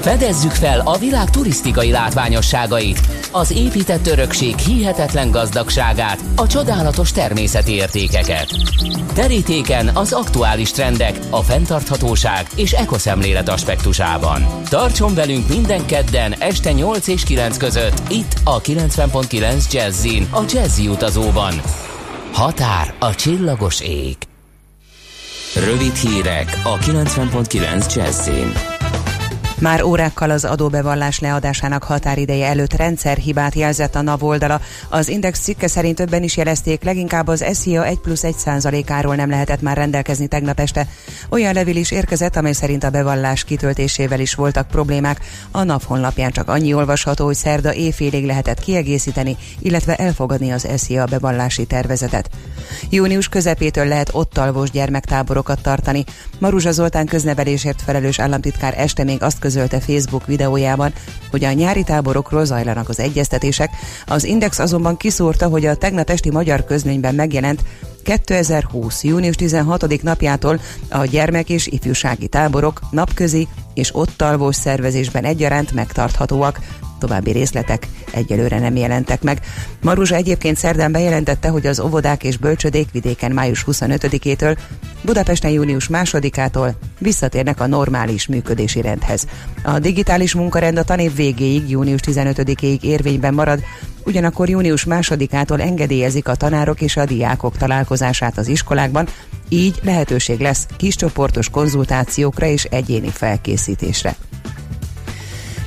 Fedezzük 0.00 0.50
fel 0.50 0.80
a 0.84 0.98
világ 0.98 1.30
turisztikai 1.30 1.90
látványosságait, 1.90 3.00
az 3.30 3.50
épített 3.50 4.06
örökség 4.06 4.58
hihetetlen 4.58 5.30
gazdagságát, 5.30 6.20
a 6.36 6.46
csodálatos 6.46 7.12
természeti 7.12 7.72
értékeket. 7.72 8.46
Terítéken 9.14 9.90
az 9.94 10.12
aktuális 10.12 10.70
trendek, 10.70 11.18
a 11.30 11.42
fenntarthatóság 11.42 12.46
és 12.56 12.72
ekoszemlélet 12.72 13.48
aspektusában. 13.48 14.46
Tartson 14.68 15.14
velünk 15.14 15.48
minden 15.48 15.86
kedden 15.86 16.34
este 16.38 16.72
8 16.72 17.06
és 17.06 17.22
9 17.22 17.56
között, 17.56 18.02
itt 18.08 18.34
a 18.44 18.60
90.9 18.60 19.72
Jazzin, 19.72 20.28
a 20.30 20.42
Jazzy 20.48 20.88
utazóban. 21.16 21.54
Határ 22.32 22.94
a 22.98 23.14
csillagos 23.14 23.80
ég. 23.80 24.16
Rövid 25.54 25.94
hírek 25.94 26.60
a 26.64 26.78
90.9 26.78 27.94
Jazzin. 27.94 28.71
Már 29.62 29.82
órákkal 29.82 30.30
az 30.30 30.44
adóbevallás 30.44 31.18
leadásának 31.18 31.82
határideje 31.82 32.46
előtt 32.46 32.72
rendszerhibát 32.72 33.54
jelzett 33.54 33.94
a 33.94 34.02
NAV 34.02 34.22
oldala. 34.24 34.60
Az 34.88 35.08
Index 35.08 35.40
cikke 35.40 35.66
szerint 35.68 35.96
többen 35.96 36.22
is 36.22 36.36
jelezték, 36.36 36.84
leginkább 36.84 37.28
az 37.28 37.44
SZIA 37.52 37.86
1 37.86 37.98
plusz 37.98 38.24
1 38.24 38.34
százalékáról 38.36 39.14
nem 39.14 39.30
lehetett 39.30 39.60
már 39.60 39.76
rendelkezni 39.76 40.26
tegnap 40.26 40.60
este. 40.60 40.86
Olyan 41.30 41.54
levél 41.54 41.76
is 41.76 41.90
érkezett, 41.90 42.36
amely 42.36 42.52
szerint 42.52 42.84
a 42.84 42.90
bevallás 42.90 43.44
kitöltésével 43.44 44.20
is 44.20 44.34
voltak 44.34 44.68
problémák. 44.68 45.20
A 45.50 45.62
NAV 45.62 45.82
honlapján 45.84 46.30
csak 46.30 46.48
annyi 46.48 46.74
olvasható, 46.74 47.24
hogy 47.24 47.34
szerda 47.34 47.74
éjfélig 47.74 48.26
lehetett 48.26 48.60
kiegészíteni, 48.60 49.36
illetve 49.58 49.94
elfogadni 49.94 50.50
az 50.50 50.68
SZIA 50.76 51.04
bevallási 51.04 51.64
tervezetet. 51.64 52.30
Június 52.90 53.28
közepétől 53.28 53.86
lehet 53.86 54.10
ott 54.12 54.38
alvos 54.38 54.70
gyermektáborokat 54.70 55.62
tartani. 55.62 56.04
Maruzsa 56.38 56.72
Zoltán 56.72 57.06
köznevelésért 57.06 57.82
felelős 57.82 58.18
államtitkár 58.18 58.74
este 58.76 59.04
még 59.04 59.22
azt 59.22 59.38
közölte 59.38 59.50
Facebook 59.80 60.26
videójában, 60.26 60.92
hogy 61.30 61.44
a 61.44 61.52
nyári 61.52 61.82
táborokról 61.82 62.44
zajlanak 62.44 62.88
az 62.88 62.98
egyeztetések. 62.98 63.70
Az 64.06 64.24
Index 64.24 64.58
azonban 64.58 64.96
kiszúrta, 64.96 65.48
hogy 65.48 65.66
a 65.66 65.74
tegnap 65.74 66.10
esti 66.10 66.30
magyar 66.30 66.64
közlönyben 66.64 67.14
megjelent 67.14 67.62
2020. 68.02 69.02
június 69.04 69.36
16. 69.36 70.02
napjától 70.02 70.60
a 70.88 71.04
gyermek 71.04 71.48
és 71.48 71.66
ifjúsági 71.66 72.28
táborok 72.28 72.80
napközi 72.90 73.48
és 73.74 73.94
ott 73.94 74.22
alvós 74.22 74.56
szervezésben 74.56 75.24
egyaránt 75.24 75.72
megtarthatóak. 75.72 76.60
További 77.02 77.30
részletek 77.30 77.86
egyelőre 78.10 78.58
nem 78.58 78.76
jelentek 78.76 79.22
meg. 79.22 79.40
Maruzsa 79.80 80.14
egyébként 80.14 80.56
szerdán 80.56 80.92
bejelentette, 80.92 81.48
hogy 81.48 81.66
az 81.66 81.80
óvodák 81.80 82.24
és 82.24 82.36
bölcsödék 82.36 82.90
vidéken 82.92 83.32
május 83.32 83.64
25-től, 83.66 84.56
Budapesten 85.04 85.50
június 85.50 85.88
2-ától 85.92 86.72
visszatérnek 86.98 87.60
a 87.60 87.66
normális 87.66 88.26
működési 88.26 88.80
rendhez. 88.80 89.26
A 89.62 89.78
digitális 89.78 90.34
munkarend 90.34 90.78
a 90.78 90.82
tanév 90.82 91.14
végéig, 91.14 91.70
június 91.70 92.00
15-ig 92.06 92.82
érvényben 92.82 93.34
marad, 93.34 93.62
ugyanakkor 94.04 94.48
június 94.48 94.86
2-ától 94.88 95.60
engedélyezik 95.60 96.28
a 96.28 96.34
tanárok 96.34 96.80
és 96.80 96.96
a 96.96 97.04
diákok 97.04 97.56
találkozását 97.56 98.38
az 98.38 98.48
iskolákban, 98.48 99.08
így 99.48 99.80
lehetőség 99.82 100.40
lesz 100.40 100.66
kiscsoportos 100.76 101.50
konzultációkra 101.50 102.46
és 102.46 102.64
egyéni 102.64 103.08
felkészítésre. 103.08 104.16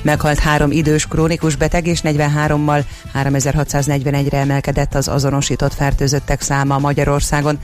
Meghalt 0.02 0.38
három 0.38 0.70
idős 0.70 1.06
krónikus 1.06 1.56
beteg 1.56 1.86
és 1.86 2.00
43-mal 2.04 2.84
3641-re 3.14 4.38
emelkedett 4.38 4.94
az 4.94 5.08
azonosított 5.08 5.74
fertőzöttek 5.74 6.40
száma 6.40 6.78
Magyarországon. 6.78 7.58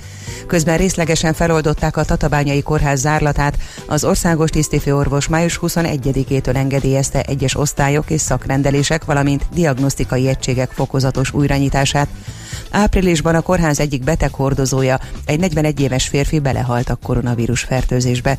Közben 0.47 0.77
részlegesen 0.77 1.33
feloldották 1.33 1.97
a 1.97 2.05
Tatabányai 2.05 2.62
Kórház 2.62 3.01
zárlatát. 3.01 3.59
Az 3.87 4.05
országos 4.05 4.51
tisztifőorvos 4.51 5.29
május 5.29 5.59
21-től 5.62 6.57
engedélyezte 6.57 7.23
egyes 7.23 7.57
osztályok 7.57 8.11
és 8.11 8.21
szakrendelések, 8.21 9.05
valamint 9.05 9.47
diagnosztikai 9.55 10.29
egységek 10.29 10.71
fokozatos 10.71 11.33
újranyitását. 11.33 12.09
Áprilisban 12.71 13.35
a 13.35 13.40
kórház 13.40 13.81
egyik 13.81 14.05
beteg 14.05 14.35
hordozója, 14.35 14.99
egy 15.25 15.40
41 15.40 15.81
éves 15.81 16.09
férfi 16.09 16.38
belehalt 16.38 16.88
a 16.88 16.99
koronavírus 17.03 17.61
fertőzésbe. 17.61 18.38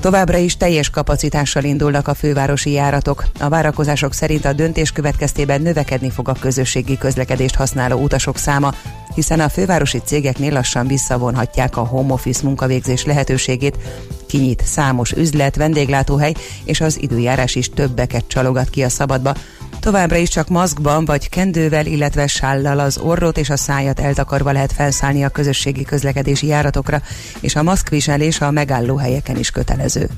Továbbra 0.00 0.36
is 0.36 0.56
teljes 0.56 0.90
kapacitással 0.90 1.64
indulnak 1.64 2.08
a 2.08 2.14
fővárosi 2.14 2.70
járatok. 2.70 3.24
A 3.40 3.48
várakozások 3.48 4.12
szerint 4.12 4.44
a 4.44 4.52
döntés 4.52 4.92
következtében 4.92 5.62
növekedni 5.62 6.10
fog 6.10 6.28
a 6.28 6.36
közösségi 6.40 6.98
közlekedést 6.98 7.54
használó 7.54 8.02
utasok 8.02 8.36
száma, 8.36 8.74
hiszen 9.14 9.40
a 9.40 9.48
fővárosi 9.48 10.00
cégeknél 10.04 10.52
lassan 10.52 10.86
visszavonhatják 10.86 11.76
a 11.76 11.84
home 11.86 12.12
office 12.12 12.40
munkavégzés 12.44 13.04
lehetőségét, 13.04 13.78
kinyit 14.26 14.62
számos 14.64 15.12
üzlet, 15.12 15.56
vendéglátóhely, 15.56 16.34
és 16.64 16.80
az 16.80 17.02
időjárás 17.02 17.54
is 17.54 17.68
többeket 17.68 18.24
csalogat 18.26 18.70
ki 18.70 18.82
a 18.82 18.88
szabadba. 18.88 19.34
Továbbra 19.80 20.16
is 20.16 20.28
csak 20.28 20.48
maszkban 20.48 21.04
vagy 21.04 21.28
kendővel, 21.28 21.86
illetve 21.86 22.26
sállal 22.26 22.78
az 22.78 22.98
orrot 22.98 23.38
és 23.38 23.50
a 23.50 23.56
szájat 23.56 24.00
eltakarva 24.00 24.52
lehet 24.52 24.72
felszállni 24.72 25.24
a 25.24 25.28
közösségi 25.28 25.84
közlekedési 25.84 26.46
járatokra, 26.46 27.02
és 27.40 27.56
a 27.56 27.62
maszkviselés 27.62 28.40
a 28.40 28.50
megállóhelyeken 28.50 29.36
is 29.36 29.50
kötelező. 29.50 30.08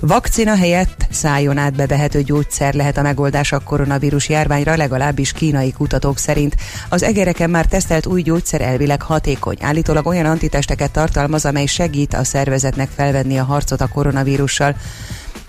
Vakcina 0.00 0.56
helyett 0.56 1.06
szájon 1.10 1.58
át 1.58 1.74
bevehető 1.74 2.22
gyógyszer 2.22 2.74
lehet 2.74 2.96
a 2.96 3.02
megoldás 3.02 3.52
a 3.52 3.58
koronavírus 3.58 4.28
járványra, 4.28 4.76
legalábbis 4.76 5.32
kínai 5.32 5.72
kutatók 5.72 6.18
szerint. 6.18 6.56
Az 6.88 7.02
egereken 7.02 7.50
már 7.50 7.66
tesztelt 7.66 8.06
új 8.06 8.22
gyógyszer 8.22 8.60
elvileg 8.60 9.02
hatékony. 9.02 9.56
Állítólag 9.60 10.06
olyan 10.06 10.26
antitesteket 10.26 10.90
tartalmaz, 10.90 11.44
amely 11.44 11.66
segít 11.66 12.14
a 12.14 12.24
szervezetnek 12.24 12.88
felvenni 12.94 13.38
a 13.38 13.44
harcot 13.44 13.80
a 13.80 13.88
koronavírussal. 13.88 14.76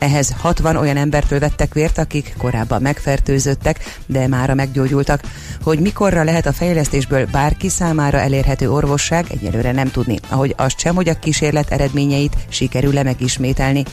Ehhez 0.02 0.34
60 0.38 0.76
olyan 0.76 0.98
embertől 0.98 1.40
vettek 1.40 1.74
vért, 1.74 1.98
akik 1.98 2.34
korábban 2.38 2.82
megfertőzöttek, 2.82 4.00
de 4.06 4.28
mára 4.28 4.54
meggyógyultak. 4.54 5.22
Hogy 5.64 5.80
mikorra 5.80 6.24
lehet 6.24 6.46
a 6.46 6.54
fejlesztésből 6.54 7.26
bárki 7.26 7.70
számára 7.70 8.18
elérhető 8.18 8.72
orvosság, 8.72 9.26
egyelőre 9.30 9.72
nem 9.72 9.92
tudni. 9.92 10.20
Ahogy 10.30 10.54
azt 10.58 10.80
sem, 10.80 10.96
hogy 10.96 11.10
a 11.10 11.20
kísérlet 11.20 11.72
eredményeit 11.72 12.36
sikerül-e 12.50 13.04
megismételni. 13.04 13.84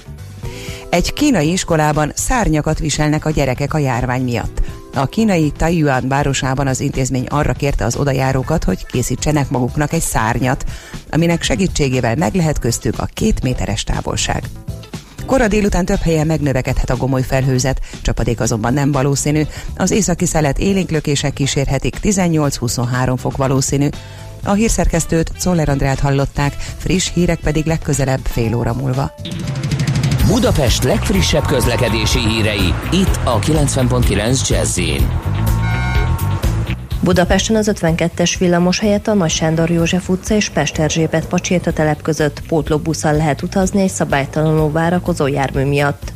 Egy 0.91 1.13
kínai 1.13 1.53
iskolában 1.53 2.13
szárnyakat 2.15 2.79
viselnek 2.79 3.25
a 3.25 3.31
gyerekek 3.31 3.75
a 3.75 3.79
járvány 3.79 4.23
miatt. 4.23 4.61
A 4.95 5.07
kínai 5.07 5.53
Taiyuan 5.57 6.09
városában 6.09 6.67
az 6.67 6.81
intézmény 6.81 7.27
arra 7.27 7.53
kérte 7.53 7.85
az 7.85 7.97
odajárókat, 7.97 8.65
hogy 8.65 8.87
készítsenek 8.87 9.51
maguknak 9.51 9.93
egy 9.93 10.01
szárnyat, 10.01 10.65
aminek 11.11 11.43
segítségével 11.43 12.17
meg 12.17 12.35
lehet 12.35 12.59
köztük 12.59 12.99
a 12.99 13.09
két 13.13 13.43
méteres 13.43 13.85
távolság. 13.85 14.43
Kora 15.29 15.49
délután 15.49 15.85
több 15.85 16.01
helyen 16.01 16.27
megnövekedhet 16.27 16.91
a 16.91 16.97
gomoly 16.97 17.23
felhőzet, 17.23 17.81
csapadék 18.03 18.41
azonban 18.41 18.73
nem 18.73 18.93
valószínű. 18.93 19.43
Az 19.77 19.91
északi 19.91 20.27
szelet 20.27 20.59
élénklökések 20.59 21.33
kísérhetik 21.33 21.97
18-23 22.03 23.15
fok 23.19 23.37
valószínű. 23.37 23.89
A 24.45 24.53
hírszerkesztőt 24.53 25.33
Czoller 25.39 25.69
Andrát 25.69 26.01
hallották, 26.01 26.55
friss 26.79 27.11
hírek 27.15 27.39
pedig 27.39 27.67
legközelebb 27.67 28.21
fél 28.25 28.55
óra 28.55 28.75
múlva. 28.75 29.15
Budapest 30.27 30.83
legfrissebb 30.83 31.47
közlekedési 31.47 32.19
hírei, 32.19 32.75
itt 32.93 33.21
a 33.25 33.39
90.9 33.39 34.49
jazz 34.49 34.79
Budapesten 37.09 37.57
az 37.57 37.71
52-es 37.75 38.35
villamos 38.39 38.79
helyett 38.79 39.07
a 39.07 39.15
Nagy 39.15 39.31
Sándor 39.31 39.71
József 39.71 40.09
utca 40.09 40.35
és 40.35 40.49
Pesterzsébet 40.49 41.27
Pacséta 41.27 41.73
telep 41.73 42.03
között 42.03 42.43
pótlóbusszal 42.49 43.17
lehet 43.17 43.43
utazni 43.43 43.81
egy 43.81 43.91
szabálytalanul 43.91 44.73
várakozó 44.73 45.27
jármű 45.27 45.65
miatt. 45.65 46.13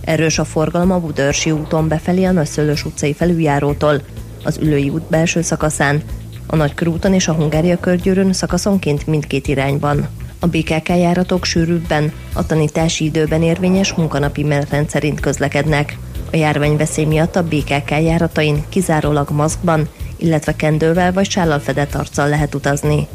Erős 0.00 0.38
a 0.38 0.44
forgalom 0.44 0.90
a 0.90 1.00
Budörsi 1.00 1.50
úton 1.50 1.88
befelé 1.88 2.24
a 2.24 2.32
Nagyszőlős 2.32 2.84
utcai 2.84 3.14
felüljárótól, 3.14 4.00
az 4.42 4.58
Ülői 4.58 4.88
út 4.88 5.02
belső 5.02 5.42
szakaszán, 5.42 6.02
a 6.46 6.56
Nagykörúton 6.56 7.14
és 7.14 7.28
a 7.28 7.32
Hungária 7.32 7.80
körgyűrűn 7.80 8.32
szakaszonként 8.32 9.06
mindkét 9.06 9.48
irányban. 9.48 10.08
A 10.38 10.46
BKK 10.46 10.88
járatok 10.88 11.44
sűrűbben, 11.44 12.12
a 12.32 12.46
tanítási 12.46 13.04
időben 13.04 13.42
érvényes 13.42 13.92
munkanapi 13.92 14.42
menetrend 14.42 14.90
szerint 14.90 15.20
közlekednek. 15.20 15.98
A 16.32 16.36
járványveszély 16.36 17.04
miatt 17.04 17.36
a 17.36 17.42
BKK 17.42 17.90
járatain 17.90 18.64
kizárólag 18.68 19.30
maszkban, 19.30 19.88
illetve 20.16 20.56
kendővel 20.56 21.12
vagy 21.12 21.30
sállal 21.30 21.58
fedett 21.58 21.94
arccal 21.94 22.28
lehet 22.28 22.54
utazni. 22.54 23.06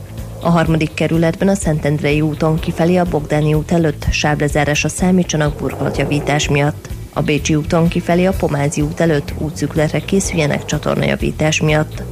A 0.42 0.50
harmadik 0.50 0.94
kerületben 0.94 1.48
a 1.48 1.56
Szentendrei 1.56 2.22
úton 2.22 2.60
kifelé 2.60 2.96
a 2.98 3.04
Bogdáni 3.04 3.54
út 3.54 3.72
előtt 3.72 4.06
sávlezárás 4.12 4.84
a 4.84 4.90
számítsanak 4.90 5.58
burkolatjavítás 5.58 6.50
miatt. 6.50 6.90
A 7.14 7.22
Bécsi 7.22 7.56
úton 7.56 7.88
kifelé 7.88 8.26
a 8.26 8.32
Pomázi 8.32 8.82
út 8.82 9.00
előtt 9.00 9.34
útszükletre 9.38 10.00
készüljenek 10.00 10.66
csatornajavítás 10.66 11.62
miatt. 11.62 12.04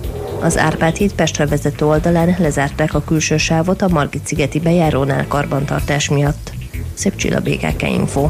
Az 0.42 0.58
Árpád 0.58 0.96
híd 0.96 1.14
Pestre 1.14 1.46
vezető 1.46 1.86
oldalán 1.86 2.36
lezárták 2.40 2.94
a 2.94 3.04
külső 3.04 3.38
sávot 3.38 3.82
a 3.82 3.88
Margit-szigeti 3.88 4.60
bejárónál 4.60 5.28
karbantartás 5.28 6.10
miatt. 6.10 6.52
Szép 6.94 7.16
csilla 7.16 7.40
BKK 7.40 7.82
Info. 7.82 8.30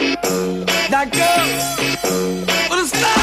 That 0.00 1.10
girl 1.12 2.70
with 2.70 2.84
a 2.84 2.96
style. 2.96 3.19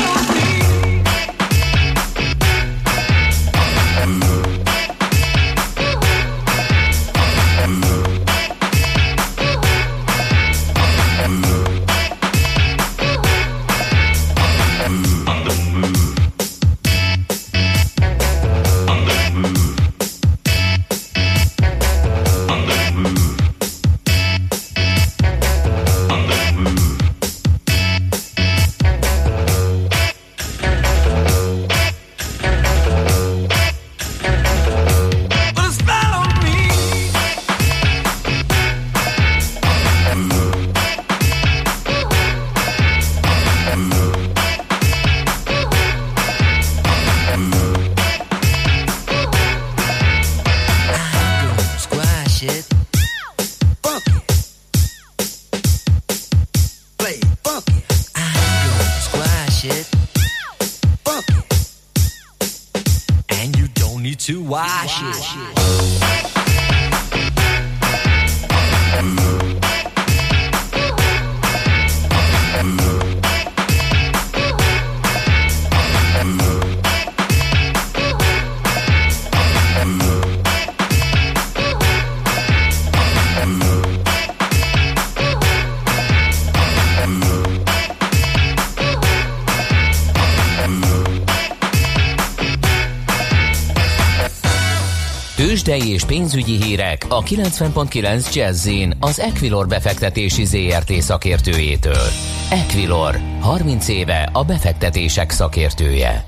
Tőzsdei 95.78 95.94
és 95.94 96.06
pénzügyi 96.06 96.64
hírek 96.64 97.06
a 97.10 97.24
90.9 97.24 98.34
jazz 98.34 98.70
az 99.00 99.20
Equilor 99.20 99.68
befektetési 99.68 100.46
ZRT 100.46 100.92
szakértőjétől. 100.92 102.08
Equilor, 102.52 103.20
30 103.40 103.88
éve 103.88 104.30
a 104.34 104.44
befektetések 104.44 105.32
szakértője. 105.32 106.26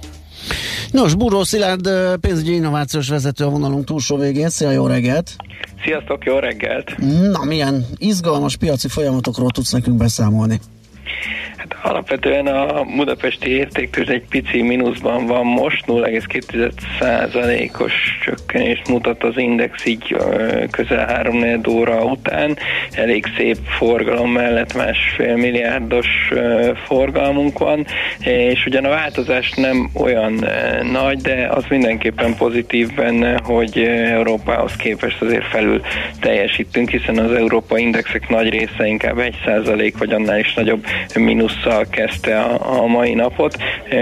Nos, 0.91 1.15
Buró 1.15 1.43
Szilárd 1.43 1.89
pénzügyi 2.19 2.53
innovációs 2.53 3.09
vezető 3.09 3.45
a 3.45 3.49
vonalunk 3.49 3.85
túlsó 3.85 4.17
végén. 4.17 4.49
Szia, 4.49 4.71
jó 4.71 4.87
reggelt! 4.87 5.35
Sziasztok, 5.83 6.25
jó 6.25 6.37
reggelt! 6.37 6.97
Na, 7.31 7.43
milyen 7.43 7.85
izgalmas 7.97 8.57
piaci 8.57 8.87
folyamatokról 8.87 9.49
tudsz 9.49 9.71
nekünk 9.71 9.97
beszámolni? 9.97 10.59
Hát 11.59 11.75
alapvetően 11.81 12.47
a 12.47 12.83
budapesti 12.83 13.49
értéktős 13.49 14.07
egy 14.07 14.23
pici 14.29 14.61
mínuszban 14.61 15.25
van 15.25 15.45
most, 15.45 15.83
0,2%-os 15.87 17.93
csökkenést 18.23 18.87
mutat 18.87 19.23
az 19.23 19.37
index 19.37 19.85
így 19.85 20.15
közel 20.71 21.05
3 21.05 21.61
óra 21.69 22.03
után. 22.03 22.57
Elég 22.91 23.25
szép 23.37 23.57
forgalom 23.77 24.31
mellett 24.31 24.73
másfél 24.73 25.35
milliárdos 25.35 26.07
forgalmunk 26.85 27.57
van, 27.57 27.85
és 28.19 28.65
ugyan 28.65 28.85
a 28.85 28.89
változás 28.89 29.51
nem 29.51 29.89
olyan 29.93 30.45
nagy, 30.91 31.21
de 31.21 31.47
az 31.51 31.63
mindenképpen 31.69 32.35
pozitív 32.35 32.93
benne, 32.93 33.39
hogy 33.43 33.79
Európához 34.11 34.75
képest 34.75 35.21
azért 35.21 35.45
felül 35.45 35.81
teljesítünk, 36.19 36.89
hiszen 36.89 37.17
az 37.17 37.31
Európa 37.31 37.77
indexek 37.77 38.29
nagy 38.29 38.49
része 38.49 38.85
inkább 38.85 39.17
1% 39.17 39.93
vagy 39.97 40.13
annál 40.13 40.39
is 40.39 40.53
nagyobb 40.53 40.85
mínusszal 41.49 41.85
kezdte 41.89 42.39
a, 42.39 42.81
a 42.81 42.85
mai 42.85 43.13
napot, 43.13 43.57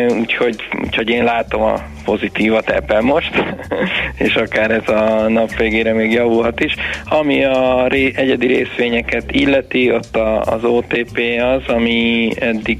úgyhogy, 0.09 0.55
úgyhogy 0.83 1.09
én 1.09 1.23
látom 1.23 1.61
a 1.61 1.83
pozitívat 2.03 2.69
ebben 2.69 3.03
most, 3.03 3.43
és 4.25 4.35
akár 4.35 4.71
ez 4.71 4.89
a 4.89 5.27
nap 5.27 5.55
végére 5.55 5.93
még 5.93 6.11
javulhat 6.11 6.59
is. 6.59 6.75
Ami 7.05 7.43
a 7.43 7.87
ré, 7.87 8.11
egyedi 8.15 8.47
részvényeket 8.47 9.31
illeti, 9.31 9.91
ott 9.91 10.15
a, 10.15 10.41
az 10.41 10.63
OTP 10.63 11.21
az, 11.41 11.73
ami 11.73 12.29
eddig 12.39 12.79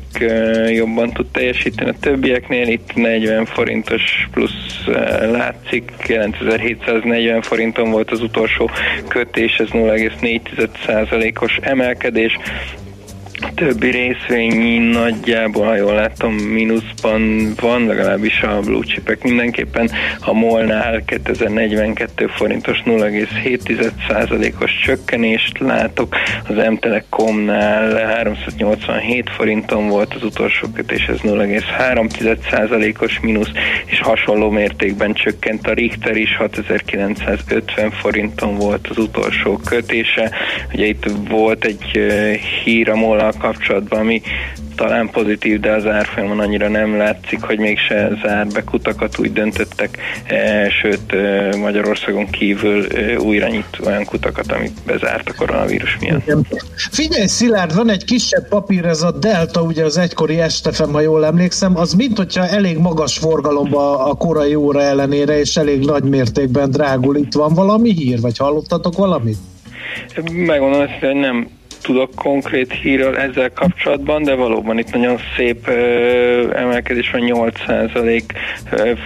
jobban 0.69 1.12
tud 1.12 1.25
teljesíteni 1.25 1.89
a 1.89 1.99
többieknél, 1.99 2.67
itt 2.67 2.95
40 2.95 3.45
forintos 3.45 4.27
plusz 4.32 4.86
látszik, 5.32 5.91
9740 5.97 7.41
forinton 7.41 7.91
volt 7.91 8.12
az 8.12 8.21
utolsó 8.21 8.69
kötés, 9.08 9.56
ez 9.56 9.67
0,4%-os 9.71 11.60
emelkedés, 11.62 12.38
többi 13.56 13.89
részvény 13.89 14.82
nagyjából, 14.82 15.65
ha 15.65 15.76
jól 15.76 15.93
látom, 15.93 16.34
mínuszban 16.34 17.54
van, 17.60 17.86
legalábbis 17.86 18.41
a 18.41 18.60
blue 18.60 18.86
chipek 18.86 19.23
mindenképpen. 19.23 19.89
A 20.19 20.34
molnál 20.34 21.04
2042 21.06 22.28
forintos 22.28 22.82
0,7%-os 22.86 24.71
csökkenést 24.86 25.60
látok, 25.60 26.15
az 26.47 26.56
M-Telekomnál 26.56 28.06
387 28.06 29.30
forinton 29.30 29.88
volt 29.88 30.13
az 30.13 30.23
utolsó 30.23 30.67
kötés, 30.73 31.06
ez 31.08 31.19
0,3%-os 31.23 33.19
mínusz, 33.19 33.52
és 33.86 34.00
hasonló 34.00 34.50
mértékben 34.50 35.13
csökkent 35.13 35.67
a 35.67 35.73
Richter 35.73 36.15
is, 36.15 36.36
6950 36.36 37.91
forinton 37.91 38.58
volt 38.58 38.88
az 38.88 38.97
utolsó 38.97 39.58
kötése. 39.58 40.32
Ugye 40.73 40.86
itt 40.86 41.06
volt 41.30 41.65
egy 41.65 42.00
hír 42.63 42.89
a 42.89 42.95
MOL 42.95 43.19
kapcsolatban, 43.38 44.00
ami 44.00 44.22
talán 44.78 45.10
pozitív, 45.10 45.60
de 45.60 45.72
az 45.72 45.86
árfolyamon 45.86 46.40
annyira 46.40 46.68
nem 46.68 46.98
látszik, 46.98 47.42
hogy 47.42 47.60
mégse 47.60 48.10
zár 48.24 48.48
be 48.48 48.63
kutakat 48.63 49.20
úgy 49.20 49.34
döntöttek, 49.34 49.98
e, 50.24 50.70
sőt 50.70 51.13
e, 51.13 51.56
Magyarországon 51.58 52.30
kívül 52.30 52.86
e, 52.86 53.20
újra 53.20 53.48
nyit 53.48 53.80
olyan 53.86 54.06
kutakat, 54.06 54.52
amik 54.52 54.72
bezárt 54.86 55.30
a 55.30 55.34
koronavírus 55.38 55.98
miatt. 56.00 56.24
Figyelj 56.92 57.26
Szilárd, 57.26 57.76
van 57.76 57.90
egy 57.90 58.06
kisebb 58.06 58.48
papír, 58.48 58.86
ez 58.86 59.02
a 59.02 59.12
Delta, 59.12 59.62
ugye 59.62 59.84
az 59.84 59.98
egykori 59.98 60.40
Estefem, 60.40 60.92
ha 60.92 61.02
jól 61.02 61.26
emlékszem, 61.26 61.78
az 61.78 61.94
mint 61.94 62.18
hogyha 62.18 62.48
elég 62.48 62.78
magas 62.78 63.18
forgalomba 63.18 64.06
a 64.06 64.13
korai 64.13 64.56
óra 64.56 64.82
ellenére, 64.82 65.40
és 65.40 65.58
elég 65.58 65.86
nagy 65.86 66.04
mértékben 66.04 66.72
drágul. 66.72 67.18
Itt 67.18 67.34
van 67.34 67.54
valami 67.54 67.92
hír, 67.94 68.20
vagy 68.22 68.38
hallottatok 68.38 68.98
valamit? 68.98 69.38
Megmondom 70.34 70.88
hogy 71.00 71.16
nem 71.16 71.48
tudok 71.82 72.16
konkrét 72.16 72.74
hírről 72.74 73.18
ezzel 73.18 73.52
kapcsolatban, 73.54 74.24
de 74.24 74.36
valóban 74.36 74.78
itt 74.78 74.94
nagyon 74.94 75.18
szép 75.36 75.68
emelkedés 76.54 77.12
van, 77.12 77.52
8% 77.68 78.22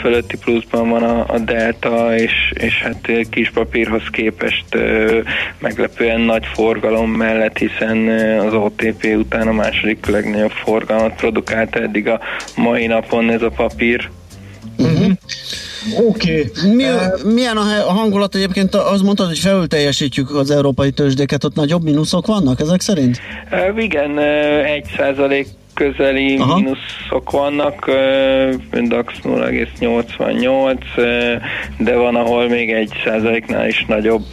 fölötti 0.01 0.37
pluszban 0.37 0.89
van 0.89 1.03
a, 1.03 1.25
a 1.27 1.39
delta, 1.39 2.15
és, 2.15 2.53
és 2.53 2.81
hát 2.81 3.11
kis 3.29 3.49
papírhoz 3.49 4.03
képest 4.11 4.77
meglepően 5.59 6.21
nagy 6.21 6.45
forgalom 6.45 7.11
mellett, 7.11 7.57
hiszen 7.57 8.07
az 8.39 8.53
OTP 8.53 9.03
után 9.15 9.47
a 9.47 9.53
második 9.53 10.05
legnagyobb 10.05 10.51
forgalmat 10.51 11.15
produkálta 11.15 11.79
eddig 11.79 12.07
a 12.07 12.19
mai 12.55 12.85
napon 12.87 13.29
ez 13.29 13.41
a 13.41 13.49
papír. 13.49 14.09
Uh-huh. 14.81 15.11
Oké. 16.07 16.51
Okay. 16.51 16.73
Mi, 16.75 16.83
uh, 16.83 17.33
milyen 17.33 17.57
a 17.57 17.91
hangulat 17.91 18.35
egyébként? 18.35 18.75
Az 18.75 19.01
mondtad, 19.01 19.27
hogy 19.27 19.39
felül 19.39 19.67
teljesítjük 19.67 20.35
az 20.35 20.51
európai 20.51 20.91
tőzsdéket, 20.91 21.43
ott 21.43 21.55
nagyobb 21.55 21.83
mínuszok 21.83 22.25
vannak 22.25 22.59
ezek 22.59 22.81
szerint? 22.81 23.19
Uh, 23.51 23.83
igen, 23.83 24.19
egy 24.65 24.85
százalék 24.97 25.47
közeli 25.73 26.37
Aha. 26.37 26.55
mínuszok 26.55 27.31
vannak, 27.31 27.85
DAX 28.87 29.13
0,88, 29.23 30.77
de 31.77 31.95
van, 31.95 32.15
ahol 32.15 32.47
még 32.47 32.71
egy 32.71 32.91
százaléknál 33.05 33.67
is 33.67 33.85
nagyobb 33.87 34.25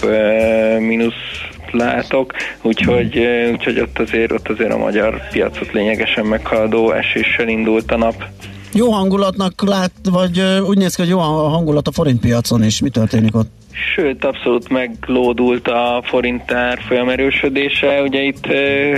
mínusz 0.78 1.48
látok, 1.70 2.32
úgyhogy, 2.62 3.18
úgyhogy 3.52 3.80
ott, 3.80 3.98
azért, 3.98 4.32
ott 4.32 4.48
azért 4.48 4.72
a 4.72 4.78
magyar 4.78 5.28
piacot 5.30 5.72
lényegesen 5.72 6.26
meghaladó 6.26 6.92
eséssel 6.92 7.48
indult 7.48 7.92
a 7.92 7.96
nap. 7.96 8.24
Jó 8.72 8.92
hangulatnak 8.92 9.62
lát, 9.62 9.92
vagy 10.10 10.40
úgy 10.40 10.78
néz 10.78 10.94
ki, 10.94 11.00
hogy 11.00 11.10
jó 11.10 11.18
a 11.18 11.48
hangulat 11.48 11.88
a 11.88 11.92
forintpiacon 11.92 12.62
is. 12.62 12.80
Mi 12.80 12.88
történik 12.90 13.36
ott? 13.36 13.57
Sőt, 13.78 14.24
abszolút 14.24 14.68
meglódult 14.68 15.68
a 15.68 16.02
forintár 16.04 16.78
folyamerősödése. 16.86 18.02
Ugye 18.02 18.20
itt 18.20 18.46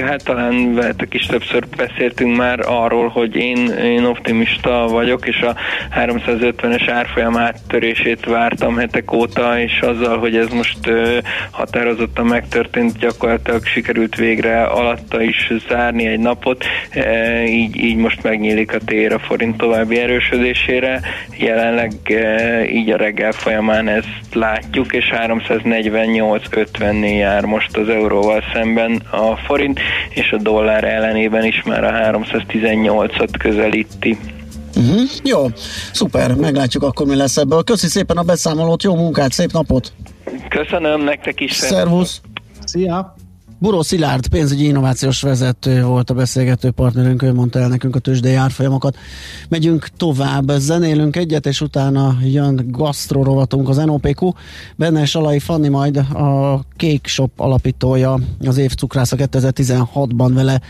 hát 0.07 0.25
talán 0.25 0.75
veletek 0.75 1.15
is 1.15 1.27
többször 1.27 1.65
beszéltünk 1.77 2.37
már 2.37 2.61
arról, 2.67 3.09
hogy 3.09 3.37
én, 3.37 3.69
én 3.69 4.05
optimista 4.05 4.87
vagyok, 4.89 5.27
és 5.27 5.41
a 5.41 5.57
350-es 5.97 6.89
árfolyam 6.93 7.37
áttörését 7.37 8.25
vártam 8.25 8.77
hetek 8.77 9.13
óta, 9.13 9.61
és 9.61 9.81
azzal, 9.81 10.19
hogy 10.19 10.37
ez 10.37 10.49
most 10.49 10.79
határozottan 11.51 12.27
megtörtént, 12.27 12.99
gyakorlatilag 12.99 13.65
sikerült 13.65 14.17
végre 14.17 14.63
alatta 14.63 15.23
is 15.23 15.53
zárni 15.69 16.07
egy 16.07 16.21
napot, 16.21 16.65
így, 17.47 17.77
így 17.77 17.97
most 17.97 18.23
megnyílik 18.23 18.75
a 18.75 18.79
tér 18.85 19.13
a 19.13 19.19
forint 19.19 19.57
további 19.57 19.99
erősödésére. 19.99 21.01
Jelenleg 21.39 21.93
így 22.73 22.91
a 22.91 22.97
reggel 22.97 23.33
folyamán 23.33 23.89
ezt 23.89 24.35
látjuk 24.35 24.70
látjuk, 24.71 24.93
és 24.93 25.11
348.50-nél 25.13 27.19
jár 27.19 27.45
most 27.45 27.77
az 27.77 27.89
euróval 27.89 28.43
szemben 28.53 29.03
a 29.11 29.37
forint, 29.37 29.81
és 30.11 30.33
a 30.33 30.37
dollár 30.37 30.85
ellenében 30.85 31.45
is 31.45 31.63
már 31.63 31.85
a 31.85 31.91
318-at 31.91 33.29
közelíti. 33.39 34.19
Uh-huh. 34.77 35.01
Jó, 35.25 35.47
szuper, 35.93 36.35
meglátjuk 36.35 36.83
akkor 36.83 37.07
mi 37.07 37.17
lesz 37.17 37.37
ebből. 37.37 37.63
Köszi 37.63 37.87
szépen 37.87 38.17
a 38.17 38.23
beszámolót, 38.23 38.83
jó 38.83 38.95
munkát, 38.95 39.33
szép 39.33 39.53
napot! 39.53 39.93
Köszönöm 40.49 41.05
nektek 41.05 41.41
is. 41.41 41.53
Szervusz! 41.53 42.21
Szia! 42.65 43.15
Buró 43.63 43.83
Szilárd, 43.83 44.29
pénzügyi 44.29 44.65
innovációs 44.65 45.23
vezető 45.23 45.85
volt 45.85 46.11
a 46.11 46.15
beszélgető 46.15 46.71
partnerünk, 46.71 47.23
ő 47.23 47.33
mondta 47.33 47.59
el 47.59 47.69
nekünk 47.69 47.97
a 47.97 47.99
tőzsdei 47.99 48.35
árfolyamokat. 48.35 48.97
Megyünk 49.49 49.89
tovább, 49.97 50.51
zenélünk 50.59 51.17
egyet, 51.17 51.47
és 51.47 51.61
utána 51.61 52.17
jön 52.25 52.67
gasztro 52.71 53.23
rovatunk 53.23 53.69
az 53.69 53.77
NOPQ. 53.77 54.33
Benne 54.77 55.05
Salai 55.05 55.39
Fanni 55.39 55.69
majd 55.69 55.97
a 55.97 56.61
Cake 56.77 57.09
Shop 57.09 57.41
alapítója, 57.41 58.19
az 58.47 58.57
év 58.57 58.75
cukrásza 58.75 59.17
2016-ban 59.19 60.31
vele 60.33 60.61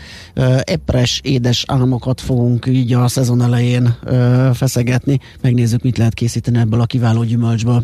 epres 0.63 1.19
édes 1.23 1.63
álmokat 1.67 2.21
fogunk 2.21 2.65
így 2.65 2.93
a 2.93 3.07
szezon 3.07 3.41
elején 3.41 3.95
feszegetni. 4.53 5.19
Megnézzük, 5.41 5.81
mit 5.81 5.97
lehet 5.97 6.13
készíteni 6.13 6.57
ebből 6.57 6.81
a 6.81 6.85
kiváló 6.85 7.23
gyümölcsből. 7.23 7.83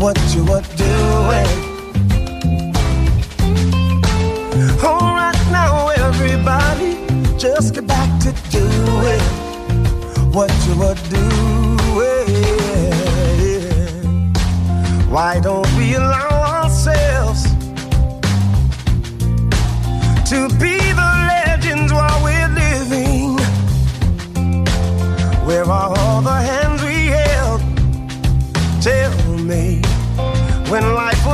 what 0.00 0.18
you 0.34 0.42
were 0.46 0.62
doing. 0.76 1.50
All 4.82 5.12
right 5.20 5.46
now, 5.52 5.88
everybody, 5.88 6.96
just 7.36 7.74
get 7.74 7.86
back 7.86 8.08
to 8.22 8.32
doing 8.50 9.20
what 10.32 10.50
you 10.66 10.74
were 10.78 10.96
doing. 11.10 11.50
Why 15.10 15.38
don't 15.38 15.70
we 15.76 15.94
allow 15.96 16.62
ourselves 16.62 17.42
to 20.30 20.48
be 20.58 20.78
the 21.00 21.10
legends 21.34 21.92
while 21.92 22.24
we're 22.24 22.48
living? 22.48 23.36
Where 25.46 25.64
are 25.64 25.94
all 25.98 26.22
the 26.22 26.40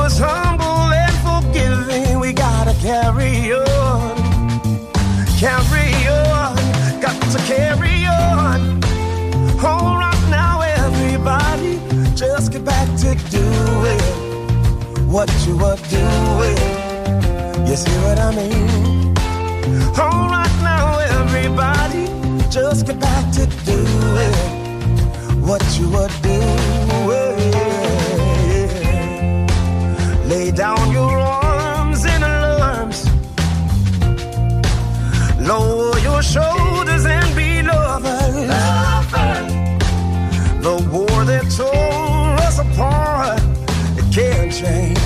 was 0.07 0.19
humble 0.19 0.87
and 1.03 1.15
forgiving, 1.27 2.17
we 2.21 2.31
gotta 2.31 2.73
carry 2.79 3.51
on, 3.51 4.15
carry 5.37 5.91
on, 6.07 6.55
got 7.01 7.19
to 7.33 7.39
carry 7.39 8.05
on. 8.05 8.81
All 9.65 9.97
right 10.03 10.23
now, 10.29 10.61
everybody, 10.61 11.73
just 12.15 12.53
get 12.53 12.63
back 12.63 12.87
to 13.01 13.09
doing 13.37 13.99
what 15.11 15.29
you 15.45 15.57
were 15.57 15.79
doing. 15.97 16.57
You 17.67 17.75
see 17.75 17.97
what 18.05 18.17
I 18.17 18.31
mean? 18.39 19.13
All 19.99 20.29
right 20.35 20.57
now, 20.71 20.99
everybody, 21.19 22.05
just 22.49 22.85
get 22.85 22.97
back 22.97 23.25
to 23.33 23.45
doing 23.65 24.35
what 25.49 25.63
you 25.77 25.89
were 25.89 26.11
doing. 26.21 26.76
Lay 30.27 30.51
down 30.51 30.91
your 30.91 31.17
arms 31.17 32.03
in 32.03 32.21
alarms, 32.21 33.05
lower 35.39 35.97
your 35.99 36.21
shoulders 36.21 37.05
and 37.05 37.33
be 37.33 37.61
lovers. 37.61 38.49
The 40.61 40.75
war 40.91 41.23
that 41.23 41.49
tore 41.55 42.35
us 42.45 42.59
apart, 42.59 43.41
it 43.97 44.13
can't 44.13 44.51
change. 44.51 44.99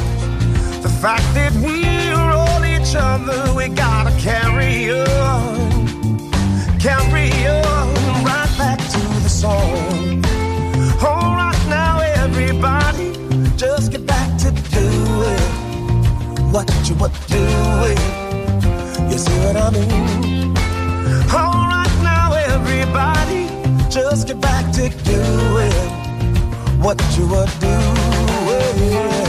The 0.81 0.89
fact 0.89 1.27
that 1.35 1.53
we're 1.63 2.31
all 2.31 2.65
each 2.65 2.95
other, 2.95 3.53
we 3.53 3.67
gotta 3.67 4.11
carry 4.19 4.89
on, 4.91 6.31
carry 6.79 7.29
on 7.47 7.93
right 8.25 8.51
back 8.57 8.79
to 8.79 8.99
the 9.21 9.29
song. 9.29 10.20
What 16.51 16.69
you 16.89 16.95
were 16.95 17.11
doing. 17.27 17.97
You 19.09 19.17
see 19.17 19.37
what 19.39 19.55
I 19.55 19.69
mean? 19.71 20.57
All 21.33 21.67
right 21.69 21.97
now, 22.03 22.33
everybody, 22.33 23.47
just 23.89 24.27
get 24.27 24.41
back 24.41 24.71
to 24.73 24.89
doing 25.03 25.71
what 26.81 26.99
you 27.17 27.27
were 27.27 27.47
doing. 27.59 29.20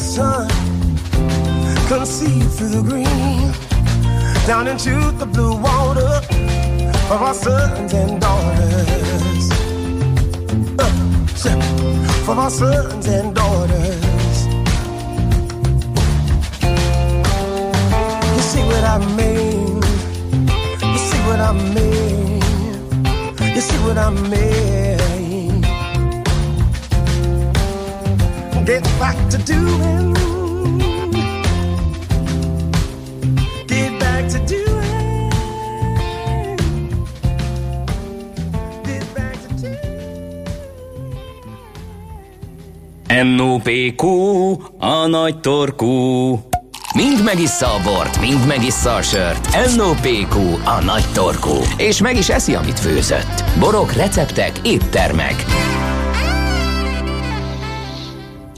Sun 0.00 0.48
conceive 1.86 2.50
through 2.54 2.68
the 2.68 2.82
green 2.82 3.52
down 4.46 4.66
into 4.66 4.94
the 5.18 5.26
blue 5.26 5.54
water 5.54 6.12
of 7.12 7.20
our 7.20 7.34
sons 7.34 7.92
and 7.92 8.20
daughters. 8.20 9.50
Uh, 10.78 10.90
for 12.24 12.34
our 12.34 12.50
sons 12.50 13.06
and 13.06 13.34
daughters. 13.34 14.36
You 18.36 18.42
see 18.50 18.64
what 18.70 18.84
I 18.94 18.98
mean? 19.18 19.82
You 20.92 20.98
see 21.08 21.20
what 21.28 21.40
I 21.40 21.52
mean? 21.76 22.40
You 23.54 23.60
see 23.60 23.78
what 23.84 23.98
I 23.98 24.10
mean? 24.10 24.79
Get 28.70 28.88
back 28.98 29.16
to 29.30 29.38
doing. 29.38 30.12
Get 33.66 33.98
back 33.98 34.28
to 34.28 34.38
doing. 34.46 35.28
NOPQ, 43.08 44.02
a 44.78 45.06
nagy 45.06 45.40
torkú. 45.40 45.88
Mind 46.94 47.24
megissza 47.24 47.66
a 47.66 47.80
bort, 47.82 48.20
mind 48.20 48.46
megissza 48.46 48.94
a 48.94 49.02
sört. 49.02 49.74
NOPQ, 49.76 50.36
a 50.64 50.82
nagy 50.84 51.04
torkú. 51.12 51.56
És 51.76 52.00
meg 52.00 52.16
is 52.16 52.28
eszi, 52.28 52.54
amit 52.54 52.80
főzött. 52.80 53.44
Borok, 53.58 53.92
receptek, 53.92 54.52
éttermek. 54.62 55.44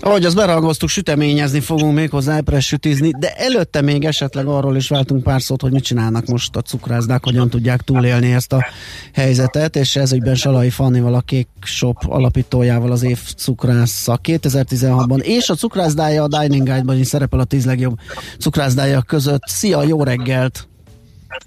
Ahogy 0.04 0.24
azt 0.24 0.36
beragoztuk, 0.36 0.88
süteményezni 0.88 1.60
fogunk 1.60 1.94
még 1.94 2.10
hozzá, 2.10 2.40
sütizni, 2.58 3.10
de 3.18 3.34
előtte 3.34 3.80
még 3.80 4.04
esetleg 4.04 4.46
arról 4.46 4.76
is 4.76 4.88
váltunk 4.88 5.22
pár 5.22 5.42
szót, 5.42 5.62
hogy 5.62 5.72
mit 5.72 5.84
csinálnak 5.84 6.26
most 6.26 6.56
a 6.56 6.62
cukrászdák, 6.62 7.24
hogyan 7.24 7.50
tudják 7.50 7.80
túlélni 7.80 8.32
ezt 8.32 8.52
a 8.52 8.66
helyzetet, 9.12 9.76
és 9.76 9.96
ez 9.96 10.12
ügyben 10.12 10.34
Salai 10.34 10.70
Fannival, 10.70 11.14
a 11.14 11.20
Kék 11.20 11.48
Shop 11.62 11.96
alapítójával 12.06 12.92
az 12.92 13.02
év 13.02 13.18
cukrásza 13.36 14.20
2016-ban, 14.22 15.20
és 15.20 15.48
a 15.48 15.54
cukrászdája 15.54 16.22
a 16.22 16.28
Dining 16.28 16.66
Guide-ban 16.66 16.98
is 16.98 17.06
szerepel 17.06 17.40
a 17.40 17.44
10 17.44 17.64
legjobb 17.64 17.98
cukrászdája 18.38 19.02
között. 19.02 19.42
Szia, 19.46 19.82
jó 19.82 20.02
reggelt! 20.02 20.68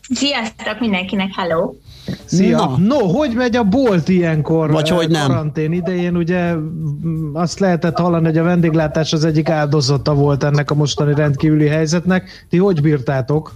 Sziasztok 0.09 0.79
mindenkinek, 0.79 1.29
hello! 1.35 1.73
Szia! 2.25 2.57
Na. 2.57 2.77
No, 2.77 3.07
hogy 3.07 3.33
megy 3.33 3.55
a 3.55 3.63
bolt 3.63 4.09
ilyenkor? 4.09 4.71
Vagy 4.71 4.89
hogy 4.89 5.09
nem? 5.09 5.27
Karantén 5.27 5.71
idején 5.71 6.15
ugye 6.15 6.53
mm, 6.53 7.35
azt 7.35 7.59
lehetett 7.59 7.97
hallani, 7.97 8.25
hogy 8.25 8.37
a 8.37 8.43
vendéglátás 8.43 9.13
az 9.13 9.25
egyik 9.25 9.49
áldozata 9.49 10.13
volt 10.13 10.43
ennek 10.43 10.71
a 10.71 10.75
mostani 10.75 11.13
rendkívüli 11.13 11.67
helyzetnek. 11.67 12.45
Ti 12.49 12.57
hogy 12.57 12.81
bírtátok? 12.81 13.53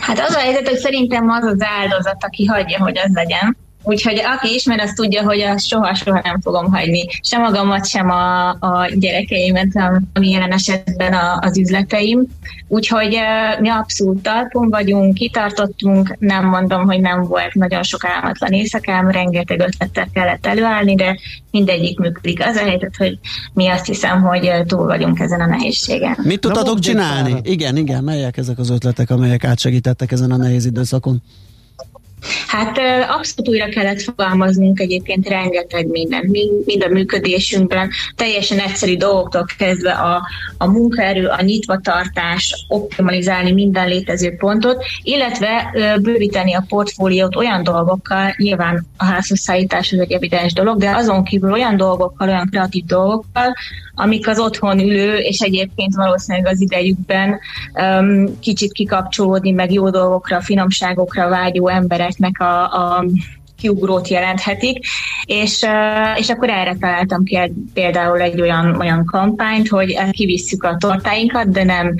Hát 0.00 0.18
az 0.18 0.34
a 0.34 0.38
helyzet, 0.38 0.68
hogy 0.68 0.78
szerintem 0.78 1.28
az 1.28 1.44
az 1.44 1.58
áldozat, 1.80 2.24
aki 2.24 2.44
hagyja, 2.44 2.82
hogy 2.82 2.98
az 2.98 3.10
legyen. 3.12 3.56
Úgyhogy 3.88 4.22
aki 4.24 4.54
ismer, 4.54 4.80
az 4.80 4.92
tudja, 4.92 5.22
hogy 5.22 5.40
azt 5.40 5.66
soha-soha 5.66 6.20
nem 6.24 6.40
fogom 6.40 6.72
hagyni. 6.72 7.06
Sem 7.20 7.40
magamat, 7.40 7.88
sem 7.88 8.10
a, 8.10 8.48
a 8.48 8.88
gyerekeimet, 8.94 9.68
ami 10.12 10.30
jelen 10.30 10.52
esetben 10.52 11.12
a, 11.12 11.38
az 11.40 11.58
üzleteim. 11.58 12.26
Úgyhogy 12.68 13.18
mi 13.60 13.68
abszolút 13.68 14.22
talpon 14.22 14.70
vagyunk, 14.70 15.14
kitartottunk, 15.14 16.16
nem 16.18 16.44
mondom, 16.44 16.84
hogy 16.84 17.00
nem 17.00 17.22
volt 17.22 17.54
nagyon 17.54 17.82
sok 17.82 18.04
álmatlan 18.04 18.52
éjszakám, 18.52 19.10
rengeteg 19.10 19.60
ötlettel 19.60 20.08
kellett 20.12 20.46
előállni, 20.46 20.94
de 20.94 21.18
mindegyik 21.50 21.98
működik. 21.98 22.46
Az 22.46 22.56
a 22.56 22.64
helyzet, 22.64 22.96
hogy 22.96 23.18
mi 23.52 23.68
azt 23.68 23.86
hiszem, 23.86 24.22
hogy 24.22 24.50
túl 24.66 24.86
vagyunk 24.86 25.20
ezen 25.20 25.40
a 25.40 25.46
nehézségen. 25.46 26.16
Mit 26.22 26.40
tudtatok 26.40 26.78
csinálni? 26.78 27.34
Igen, 27.42 27.76
igen, 27.76 28.04
melyek 28.04 28.36
ezek 28.36 28.58
az 28.58 28.70
ötletek, 28.70 29.10
amelyek 29.10 29.44
átsegítettek 29.44 30.12
ezen 30.12 30.30
a 30.30 30.36
nehéz 30.36 30.64
időszakon? 30.64 31.22
Hát 32.46 32.78
abszolút 33.08 33.48
újra 33.48 33.68
kellett 33.68 34.00
fogalmaznunk 34.00 34.80
egyébként 34.80 35.28
rengeteg 35.28 35.86
minden, 35.86 36.24
mind 36.64 36.82
a 36.82 36.88
működésünkben, 36.88 37.90
teljesen 38.16 38.58
egyszerű 38.58 38.96
dolgoktól 38.96 39.46
kezdve 39.58 39.90
a, 39.90 40.22
a 40.58 40.66
munkaerő, 40.66 41.26
a 41.26 41.42
nyitvatartás, 41.42 42.64
optimalizálni 42.68 43.52
minden 43.52 43.88
létező 43.88 44.36
pontot, 44.36 44.84
illetve 45.02 45.70
bővíteni 46.02 46.54
a 46.54 46.64
portfóliót 46.68 47.36
olyan 47.36 47.62
dolgokkal, 47.62 48.34
nyilván 48.36 48.86
a 48.96 49.04
házhozszállítás 49.04 49.92
az 49.92 49.98
egy 49.98 50.12
evidens 50.12 50.52
dolog, 50.52 50.78
de 50.78 50.90
azon 50.90 51.24
kívül 51.24 51.52
olyan 51.52 51.76
dolgokkal, 51.76 52.28
olyan 52.28 52.48
kreatív 52.50 52.84
dolgokkal, 52.84 53.54
amik 53.98 54.28
az 54.28 54.38
otthon 54.38 54.78
ülő, 54.78 55.16
és 55.16 55.40
egyébként 55.40 55.94
valószínűleg 55.94 56.52
az 56.52 56.60
idejükben 56.60 57.38
um, 57.72 58.38
kicsit 58.40 58.72
kikapcsolódni, 58.72 59.50
meg 59.50 59.72
jó 59.72 59.90
dolgokra, 59.90 60.40
finomságokra 60.40 61.28
vágyó 61.28 61.68
embereknek 62.06 62.40
a, 62.40 62.96
a 62.96 63.04
kiugrót 63.56 64.08
jelenthetik, 64.08 64.86
és, 65.24 65.66
és 66.16 66.28
akkor 66.30 66.48
erre 66.48 66.76
találtam 66.80 67.24
ki 67.24 67.52
például 67.74 68.20
egy 68.20 68.40
olyan, 68.40 68.76
olyan 68.80 69.04
kampányt, 69.04 69.68
hogy 69.68 69.98
kivisszük 70.10 70.62
a 70.62 70.76
tortáinkat, 70.76 71.50
de 71.50 71.64
nem 71.64 71.94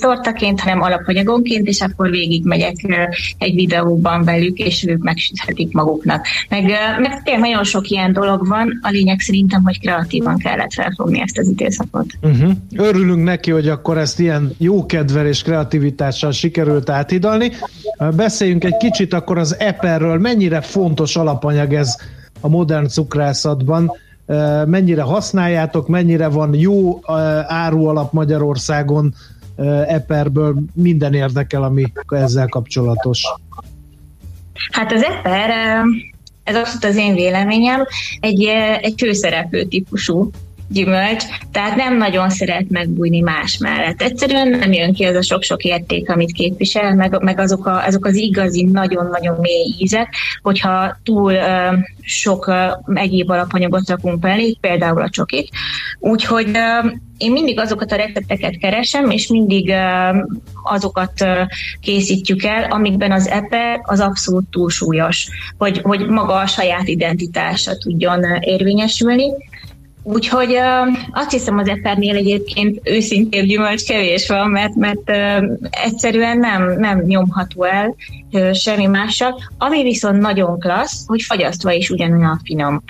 tortaként, 0.00 0.60
hanem 0.60 0.82
alapanyagonként, 0.82 1.66
és 1.66 1.80
akkor 1.80 2.10
végigmegyek 2.10 2.74
egy 3.38 3.54
videóban 3.54 4.24
velük, 4.24 4.58
és 4.58 4.84
ők 4.86 5.02
megsüthetik 5.02 5.72
maguknak. 5.72 6.26
Meg, 6.48 6.64
meg 7.00 7.22
tényleg 7.22 7.42
nagyon 7.42 7.64
sok 7.64 7.88
ilyen 7.88 8.12
dolog 8.12 8.46
van, 8.48 8.80
a 8.82 8.88
lényeg 8.88 9.20
szerintem, 9.20 9.62
hogy 9.62 9.80
kreatívan 9.80 10.38
kellett 10.38 10.72
felfogni 10.72 11.20
ezt 11.20 11.38
az 11.38 11.48
időszakot. 11.48 12.06
Uh-huh. 12.22 12.50
Örülünk 12.76 13.24
neki, 13.24 13.50
hogy 13.50 13.68
akkor 13.68 13.98
ezt 13.98 14.20
ilyen 14.20 14.54
jókedvel 14.58 15.26
és 15.26 15.42
kreativitással 15.42 16.32
sikerült 16.32 16.90
áthidalni. 16.90 17.50
Beszéljünk 18.16 18.64
egy 18.64 18.76
kicsit 18.76 19.14
akkor 19.14 19.38
az 19.38 19.58
eperről, 19.58 20.18
mennyire 20.18 20.60
fontos 20.60 21.16
alapanyag 21.16 21.72
ez 21.72 21.96
a 22.40 22.48
modern 22.48 22.86
cukrászatban, 22.86 23.92
mennyire 24.66 25.02
használjátok, 25.02 25.88
mennyire 25.88 26.28
van 26.28 26.54
jó 26.54 27.00
árualap 27.46 28.12
Magyarországon, 28.12 29.14
Eperből 29.86 30.54
minden 30.72 31.14
érdekel, 31.14 31.62
ami 31.62 31.92
ezzel 32.08 32.48
kapcsolatos. 32.48 33.22
Hát 34.72 34.92
az 34.92 35.02
Eper, 35.02 35.50
ez 36.44 36.56
abszolút 36.56 36.84
az 36.84 36.96
én 36.96 37.14
véleményem, 37.14 37.86
egy, 38.20 38.44
egy 38.80 38.94
főszereplő 38.96 39.64
típusú 39.64 40.30
gyümölcs, 40.68 41.24
tehát 41.52 41.76
nem 41.76 41.96
nagyon 41.96 42.30
szeret 42.30 42.70
megbújni 42.70 43.20
más 43.20 43.58
mellett. 43.58 44.02
Egyszerűen 44.02 44.48
nem 44.48 44.72
jön 44.72 44.92
ki 44.92 45.04
az 45.04 45.16
a 45.16 45.22
sok-sok 45.22 45.62
érték, 45.62 46.10
amit 46.10 46.32
képvisel, 46.32 46.94
meg, 46.94 47.22
meg 47.22 47.38
azok, 47.38 47.66
a, 47.66 47.84
azok 47.84 48.04
az 48.04 48.14
igazi, 48.14 48.62
nagyon-nagyon 48.62 49.36
mély 49.40 49.74
ízek, 49.78 50.14
hogyha 50.42 50.96
túl 51.02 51.32
uh, 51.32 51.78
sok 52.00 52.46
uh, 52.46 52.98
egyéb 52.98 53.30
alapanyagot 53.30 53.88
rakunk 53.88 54.18
belé, 54.18 54.56
például 54.60 55.02
a 55.02 55.10
csokit. 55.10 55.48
Úgyhogy 55.98 56.48
uh, 56.48 56.92
én 57.18 57.32
mindig 57.32 57.58
azokat 57.60 57.92
a 57.92 57.96
recepteket 57.96 58.58
keresem, 58.58 59.10
és 59.10 59.28
mindig 59.28 59.68
uh, 59.68 60.16
azokat 60.62 61.12
uh, 61.20 61.40
készítjük 61.80 62.44
el, 62.44 62.64
amikben 62.70 63.12
az 63.12 63.28
epe 63.28 63.80
az 63.82 64.00
abszolút 64.00 64.44
túlsúlyos, 64.50 65.28
hogy, 65.58 65.80
hogy 65.82 66.06
maga 66.06 66.34
a 66.34 66.46
saját 66.46 66.88
identitása 66.88 67.76
tudjon 67.76 68.24
érvényesülni. 68.40 69.32
Úgyhogy 70.06 70.58
azt 71.12 71.30
hiszem 71.30 71.58
az 71.58 71.68
epernél 71.68 72.16
egyébként 72.16 72.80
őszintén 72.82 73.46
gyümölcs 73.46 73.84
kevés 73.84 74.28
van, 74.28 74.50
mert, 74.50 74.74
mert 74.74 75.10
egyszerűen 75.70 76.38
nem, 76.38 76.78
nem 76.78 77.00
nyomható 77.00 77.64
el 77.64 77.94
semmi 78.52 78.86
mással. 78.86 79.40
Ami 79.58 79.82
viszont 79.82 80.20
nagyon 80.20 80.58
klassz, 80.58 81.06
hogy 81.06 81.22
fagyasztva 81.22 81.72
is 81.72 81.90
ugyanolyan 81.90 82.40
finom. 82.44 82.82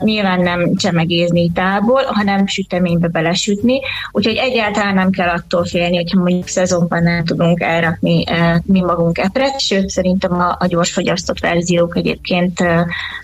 Nyilván 0.00 0.40
nem 0.40 0.74
csemegézni 0.74 1.50
tából, 1.52 2.02
hanem 2.06 2.46
süteménybe 2.46 3.08
belesütni, 3.08 3.80
úgyhogy 4.12 4.36
egyáltalán 4.36 4.94
nem 4.94 5.10
kell 5.10 5.28
attól 5.28 5.64
félni, 5.64 5.96
hogyha 5.96 6.20
mondjuk 6.20 6.48
szezonban 6.48 7.02
nem 7.02 7.24
tudunk 7.24 7.60
elrakni 7.60 8.24
mi 8.64 8.80
magunk 8.80 9.18
epret, 9.18 9.60
sőt 9.60 9.88
szerintem 9.88 10.32
a, 10.32 10.56
a 10.58 10.66
gyors 10.66 10.92
fagyasztott 10.92 11.40
verziók 11.40 11.96
egyébként 11.96 12.64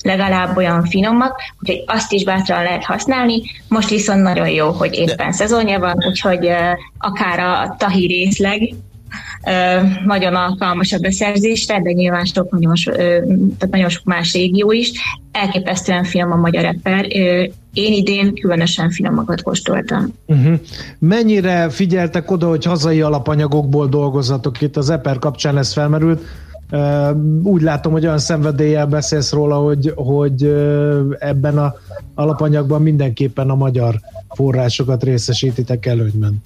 legalább 0.03 0.57
olyan 0.57 0.85
finomak, 0.85 1.41
úgyhogy 1.61 1.85
azt 1.87 2.13
is 2.13 2.25
bátran 2.25 2.63
lehet 2.63 2.85
használni, 2.85 3.01
használni. 3.03 3.43
Most 3.69 3.91
viszont 3.91 4.23
nagyon 4.23 4.49
jó, 4.49 4.71
hogy 4.71 4.95
éppen 4.95 5.27
De... 5.27 5.33
szezonja 5.33 5.79
van, 5.79 5.97
úgyhogy 6.09 6.49
akár 6.99 7.39
a 7.39 7.75
tahi 7.79 8.07
részleg 8.07 8.75
nagyon 10.05 10.35
alkalmas 10.35 10.93
a 10.93 10.99
beszerzésre, 10.99 11.81
de 11.81 11.93
nyilván 11.93 12.25
sok, 12.25 12.51
nagyon, 12.51 12.75
tehát 13.59 13.71
nagyon 13.71 13.89
sok 13.89 14.05
más 14.05 14.33
régió 14.33 14.73
is. 14.73 14.93
Elképesztően 15.33 16.05
finom 16.05 16.33
a 16.33 16.37
magyar 16.37 16.65
eper. 16.65 17.07
Én 17.73 17.93
idén 17.93 18.35
különösen 18.35 18.91
finomakat 18.91 19.43
kóstoltam. 19.43 20.15
Uh-huh. 20.27 20.55
Mennyire 20.99 21.69
figyeltek 21.71 22.31
oda, 22.31 22.49
hogy 22.49 22.65
hazai 22.65 23.01
alapanyagokból 23.01 23.87
dolgozatok? 23.87 24.61
Itt 24.61 24.77
az 24.77 24.91
eper 24.91 25.19
kapcsán 25.19 25.59
ez 25.59 25.73
felmerült 25.73 26.23
úgy 27.43 27.63
látom, 27.63 27.93
hogy 27.93 28.05
olyan 28.05 28.19
szenvedéllyel 28.19 28.87
beszélsz 28.87 29.33
róla, 29.33 29.57
hogy, 29.57 29.93
hogy 29.97 30.45
ebben 31.19 31.59
a 31.59 31.75
alapanyagban 32.15 32.83
mindenképpen 32.83 33.51
a 33.51 33.55
magyar 33.55 33.95
forrásokat 34.29 35.03
részesítitek 35.03 35.87
előnyben. 35.87 36.43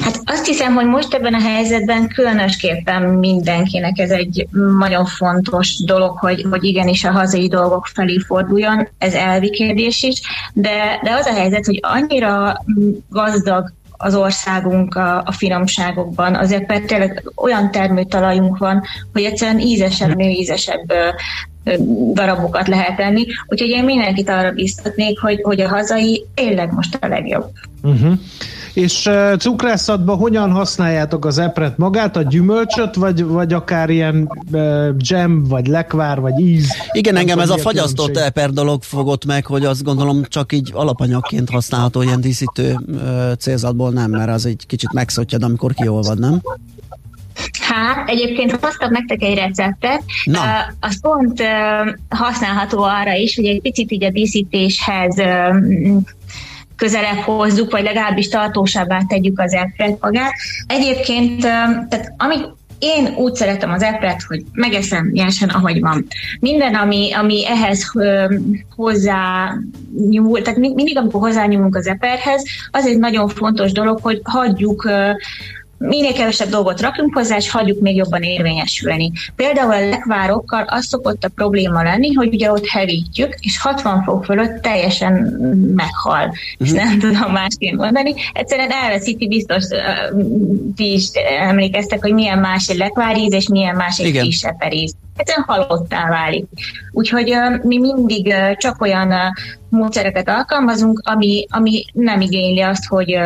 Hát 0.00 0.20
azt 0.24 0.46
hiszem, 0.46 0.74
hogy 0.74 0.86
most 0.86 1.14
ebben 1.14 1.34
a 1.34 1.40
helyzetben 1.40 2.08
különösképpen 2.08 3.02
mindenkinek 3.02 3.98
ez 3.98 4.10
egy 4.10 4.48
nagyon 4.78 5.04
fontos 5.04 5.84
dolog, 5.84 6.18
hogy, 6.18 6.46
hogy 6.50 6.64
igenis 6.64 7.04
a 7.04 7.10
hazai 7.10 7.48
dolgok 7.48 7.86
felé 7.86 8.18
forduljon, 8.18 8.88
ez 8.98 9.14
elvi 9.14 9.50
kérdés 9.50 10.02
is, 10.02 10.20
de, 10.52 11.00
de 11.02 11.12
az 11.12 11.26
a 11.26 11.32
helyzet, 11.32 11.66
hogy 11.66 11.78
annyira 11.82 12.62
gazdag 13.08 13.72
az 13.98 14.14
országunk 14.14 14.94
a, 14.94 15.22
a 15.24 15.32
finomságokban. 15.32 16.34
Azért 16.34 16.86
tényleg 16.86 17.30
olyan 17.34 17.70
termőtalajunk 17.70 18.58
van, 18.58 18.82
hogy 19.12 19.22
egyszerűen 19.22 19.60
ízesebb, 19.60 20.16
nőízesebb 20.16 20.92
darabokat 22.12 22.68
lehet 22.68 23.00
enni. 23.00 23.26
Úgyhogy 23.46 23.68
én 23.68 23.84
mindenkit 23.84 24.28
arra 24.28 24.52
biztatnék, 24.52 25.20
hogy, 25.20 25.40
hogy 25.42 25.60
a 25.60 25.68
hazai 25.68 26.26
tényleg 26.34 26.72
most 26.72 26.98
a 27.00 27.06
legjobb. 27.06 27.50
Uh-huh. 27.82 28.12
És 28.72 29.10
cukrászatban 29.38 30.16
hogyan 30.16 30.50
használjátok 30.50 31.24
az 31.24 31.38
epret 31.38 31.78
magát, 31.78 32.16
a 32.16 32.22
gyümölcsöt, 32.22 32.94
vagy, 32.94 33.24
vagy 33.24 33.52
akár 33.52 33.90
ilyen 33.90 34.32
uh, 34.52 34.88
jam, 34.98 35.44
vagy 35.44 35.66
lekvár, 35.66 36.20
vagy 36.20 36.40
íz? 36.40 36.68
Igen, 36.92 37.16
engem 37.16 37.38
ez 37.38 37.50
a 37.50 37.58
fagyasztott 37.58 38.06
különbség. 38.06 38.36
eper 38.36 38.50
dolog 38.50 38.82
fogott 38.82 39.24
meg, 39.24 39.46
hogy 39.46 39.64
azt 39.64 39.82
gondolom 39.82 40.22
csak 40.28 40.52
így 40.52 40.70
alapanyagként 40.72 41.50
használható 41.50 42.02
ilyen 42.02 42.20
díszítő 42.20 42.78
uh, 42.86 43.32
célzatból 43.38 43.90
nem, 43.90 44.10
mert 44.10 44.30
az 44.30 44.46
egy 44.46 44.64
kicsit 44.66 44.92
megszotjad, 44.92 45.42
amikor 45.42 45.74
kiolvad, 45.74 46.18
nem? 46.18 46.40
Hát, 47.60 48.08
egyébként 48.08 48.50
hoztam 48.50 48.90
nektek 48.90 49.22
egy 49.22 49.34
receptet, 49.34 50.02
Na. 50.24 50.38
Uh, 50.38 50.46
az 50.80 51.00
pont 51.00 51.40
uh, 51.40 51.94
használható 52.08 52.82
arra 52.82 53.14
is, 53.14 53.36
hogy 53.36 53.46
egy 53.46 53.60
picit 53.60 53.92
így 53.92 54.04
a 54.04 54.10
díszítéshez 54.10 55.18
uh, 55.18 55.56
közelebb 56.78 57.16
hozzuk, 57.16 57.70
vagy 57.70 57.82
legalábbis 57.82 58.28
tartósabbá 58.28 59.00
tegyük 59.08 59.40
az 59.40 59.54
airfryer 59.54 59.96
magát. 60.00 60.32
Egyébként, 60.66 61.40
tehát 61.40 62.12
amit 62.16 62.56
én 62.78 63.14
úgy 63.16 63.34
szeretem 63.34 63.70
az 63.70 63.82
epret, 63.82 64.22
hogy 64.22 64.44
megeszem 64.52 65.10
nyersen, 65.12 65.48
ahogy 65.48 65.80
van. 65.80 66.06
Minden, 66.40 66.74
ami, 66.74 67.12
ami 67.12 67.46
ehhez 67.46 67.92
hozzá 68.76 69.54
nyúl, 70.08 70.42
tehát 70.42 70.58
mindig, 70.58 70.96
amikor 70.96 71.20
hozzányúlunk 71.20 71.76
az 71.76 71.86
eperhez, 71.86 72.44
az 72.70 72.86
egy 72.86 72.98
nagyon 72.98 73.28
fontos 73.28 73.72
dolog, 73.72 73.98
hogy 74.02 74.20
hagyjuk 74.24 74.90
minél 75.78 76.12
kevesebb 76.12 76.48
dolgot 76.48 76.80
rakjunk 76.80 77.14
hozzá, 77.14 77.36
és 77.36 77.50
hagyjuk 77.50 77.80
még 77.80 77.96
jobban 77.96 78.22
érvényesülni. 78.22 79.12
Például 79.36 79.72
a 79.72 79.88
lekvárokkal 79.88 80.64
az 80.68 80.86
szokott 80.86 81.24
a 81.24 81.28
probléma 81.34 81.82
lenni, 81.82 82.12
hogy 82.12 82.34
ugye 82.34 82.52
ott 82.52 82.66
hevítjük, 82.66 83.34
és 83.40 83.60
60 83.60 84.02
fok 84.02 84.24
fölött 84.24 84.62
teljesen 84.62 85.12
meghal. 85.74 86.24
Uh-huh. 86.24 86.36
És 86.58 86.70
mhm. 86.70 86.76
nem 86.76 86.98
tudom 86.98 87.32
másként 87.32 87.76
mondani. 87.76 88.14
Egyszerűen 88.32 88.70
elveszíti, 88.70 89.28
biztos 89.28 89.64
ti 90.76 90.92
is 90.92 91.08
emlékeztek, 91.38 92.00
hogy 92.02 92.12
milyen 92.12 92.38
más 92.38 92.68
egy 92.68 92.76
lekváríz, 92.76 93.32
és 93.32 93.48
milyen 93.48 93.76
más 93.76 93.98
egy 93.98 94.20
kisebb 94.20 94.56
egyszerűen 95.18 95.46
halottá 95.46 96.08
válik. 96.08 96.46
Úgyhogy 96.92 97.34
mi 97.62 97.78
mindig 97.78 98.34
csak 98.56 98.80
olyan 98.80 99.14
módszereket 99.70 100.28
alkalmazunk, 100.28 101.00
ami, 101.04 101.46
ami 101.50 101.84
nem 101.92 102.20
igényli 102.20 102.60
azt, 102.60 102.86
hogy, 102.86 103.18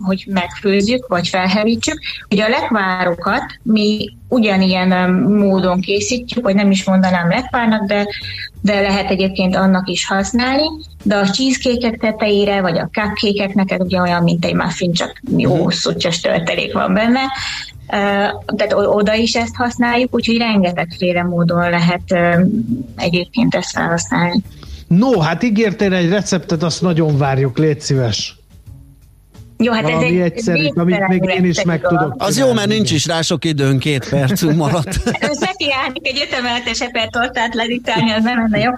hogy 0.00 0.24
megfőzzük, 0.26 1.06
vagy 1.06 1.28
felhevítsük. 1.28 1.98
Ugye 2.30 2.44
a 2.44 2.48
lekvárokat 2.48 3.44
mi 3.62 4.16
ugyanilyen 4.28 5.10
módon 5.14 5.80
készítjük, 5.80 6.44
vagy 6.44 6.54
nem 6.54 6.70
is 6.70 6.84
mondanám 6.84 7.28
lekvárnak, 7.28 7.86
de, 7.86 8.06
de 8.62 8.80
lehet 8.80 9.10
egyébként 9.10 9.56
annak 9.56 9.88
is 9.88 10.06
használni, 10.06 10.66
de 11.02 11.16
a 11.16 11.30
cheesecake 11.30 11.96
tetejére, 11.96 12.60
vagy 12.60 12.78
a 12.78 12.88
cupcake 12.92 13.50
neked 13.54 13.82
ugye 13.82 14.00
olyan, 14.00 14.22
mint 14.22 14.44
egy 14.44 14.54
muffin, 14.54 14.92
csak 14.92 15.22
jó 15.36 15.56
mhm. 15.56 15.68
szutyos 15.68 16.20
töltelék 16.20 16.72
van 16.72 16.94
benne, 16.94 17.20
tehát 18.56 18.72
oda 18.72 19.14
is 19.14 19.34
ezt 19.34 19.54
használjuk, 19.54 20.14
úgyhogy 20.14 20.36
rengetegféle 20.36 21.22
módon 21.22 21.70
lehet 21.70 22.02
egyébként 22.96 23.54
ezt 23.54 23.70
felhasználni. 23.70 24.42
No, 24.86 25.20
hát 25.20 25.42
ígértél 25.42 25.94
egy 25.94 26.08
receptet, 26.08 26.62
azt 26.62 26.82
nagyon 26.82 27.18
várjuk, 27.18 27.58
légy 27.58 27.80
szíves. 27.80 28.38
Jó, 29.62 29.72
hát 29.72 29.88
ez 29.88 30.02
egy 30.02 30.18
egyszerű, 30.18 30.66
amit 30.74 31.08
még 31.08 31.22
én 31.24 31.44
is 31.44 31.62
meg 31.62 31.80
tudok. 31.80 32.14
Az 32.18 32.38
jó, 32.38 32.52
mert 32.52 32.68
nincs 32.68 32.90
is 32.90 33.06
rá 33.06 33.20
sok 33.20 33.44
időn, 33.44 33.78
két 33.78 34.08
percünk 34.08 34.56
maradt. 34.56 35.04
Most 35.28 35.40
neki 35.40 35.66
állni 35.82 36.00
egy 36.02 36.26
ötemeletes 36.28 36.80
epertortát 36.80 37.54
ledítálni, 37.54 38.10
az 38.10 38.22
nem 38.22 38.38
lenne 38.38 38.58
jó. 38.58 38.70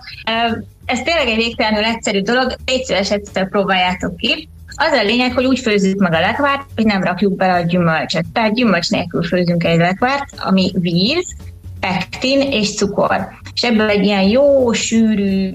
Ez 0.85 1.01
tényleg 1.03 1.27
egy 1.27 1.37
végtelenül 1.37 1.85
egyszerű 1.85 2.21
dolog, 2.21 2.57
légy 2.67 2.85
szíves 2.85 3.11
egyszer 3.11 3.49
próbáljátok 3.49 4.17
ki. 4.17 4.49
Az 4.75 4.93
a 4.93 5.03
lényeg, 5.03 5.33
hogy 5.33 5.45
úgy 5.45 5.59
főzzük 5.59 5.99
meg 5.99 6.13
a 6.13 6.21
lekvárt, 6.21 6.63
hogy 6.77 6.85
nem 6.85 7.03
rakjuk 7.03 7.37
bele 7.37 7.53
a 7.53 7.61
gyümölcset. 7.61 8.25
Tehát 8.33 8.55
gyümölcs 8.55 8.91
nélkül 8.91 9.23
főzünk 9.23 9.65
egy 9.65 9.79
lekvárt, 9.79 10.35
ami 10.39 10.73
víz, 10.75 11.35
pektin 11.81 12.41
és 12.41 12.75
cukor. 12.75 13.29
És 13.55 13.63
ebből 13.63 13.89
egy 13.89 14.05
ilyen 14.05 14.23
jó, 14.23 14.73
sűrű, 14.73 15.55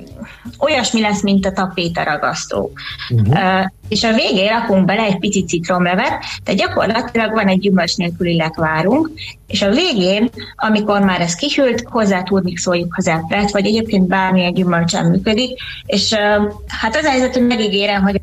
olyasmi 0.59 1.01
lesz, 1.01 1.21
mint 1.21 1.45
a 1.45 1.51
tapéta 1.51 2.03
ragasztó. 2.03 2.71
Uh-huh. 3.09 3.33
Uh, 3.33 3.65
és 3.89 4.03
a 4.03 4.13
végén 4.13 4.49
rakunk 4.49 4.85
bele 4.85 5.03
egy 5.03 5.19
pici 5.19 5.43
citromlevet, 5.43 6.23
tehát 6.43 6.59
gyakorlatilag 6.59 7.33
van 7.33 7.47
egy 7.47 7.59
gyümölcs 7.59 7.95
nélküli 7.95 8.35
lekvárunk, 8.35 9.11
és 9.47 9.61
a 9.61 9.71
végén, 9.71 10.29
amikor 10.55 11.01
már 11.01 11.21
ez 11.21 11.35
kihűlt, 11.35 11.83
hozzá 11.89 12.23
tud 12.23 12.43
mixoljuk 12.43 12.93
az 12.97 13.07
epret, 13.07 13.51
vagy 13.51 13.65
egyébként 13.65 14.07
bármilyen 14.07 14.53
gyümölcsen 14.53 15.05
működik, 15.05 15.59
és 15.85 16.11
uh, 16.11 16.51
hát 16.67 16.95
az 16.95 17.05
a 17.05 17.09
helyzet, 17.09 17.33
hogy 17.33 17.47
megígérem, 17.47 18.01
hogy 18.01 18.21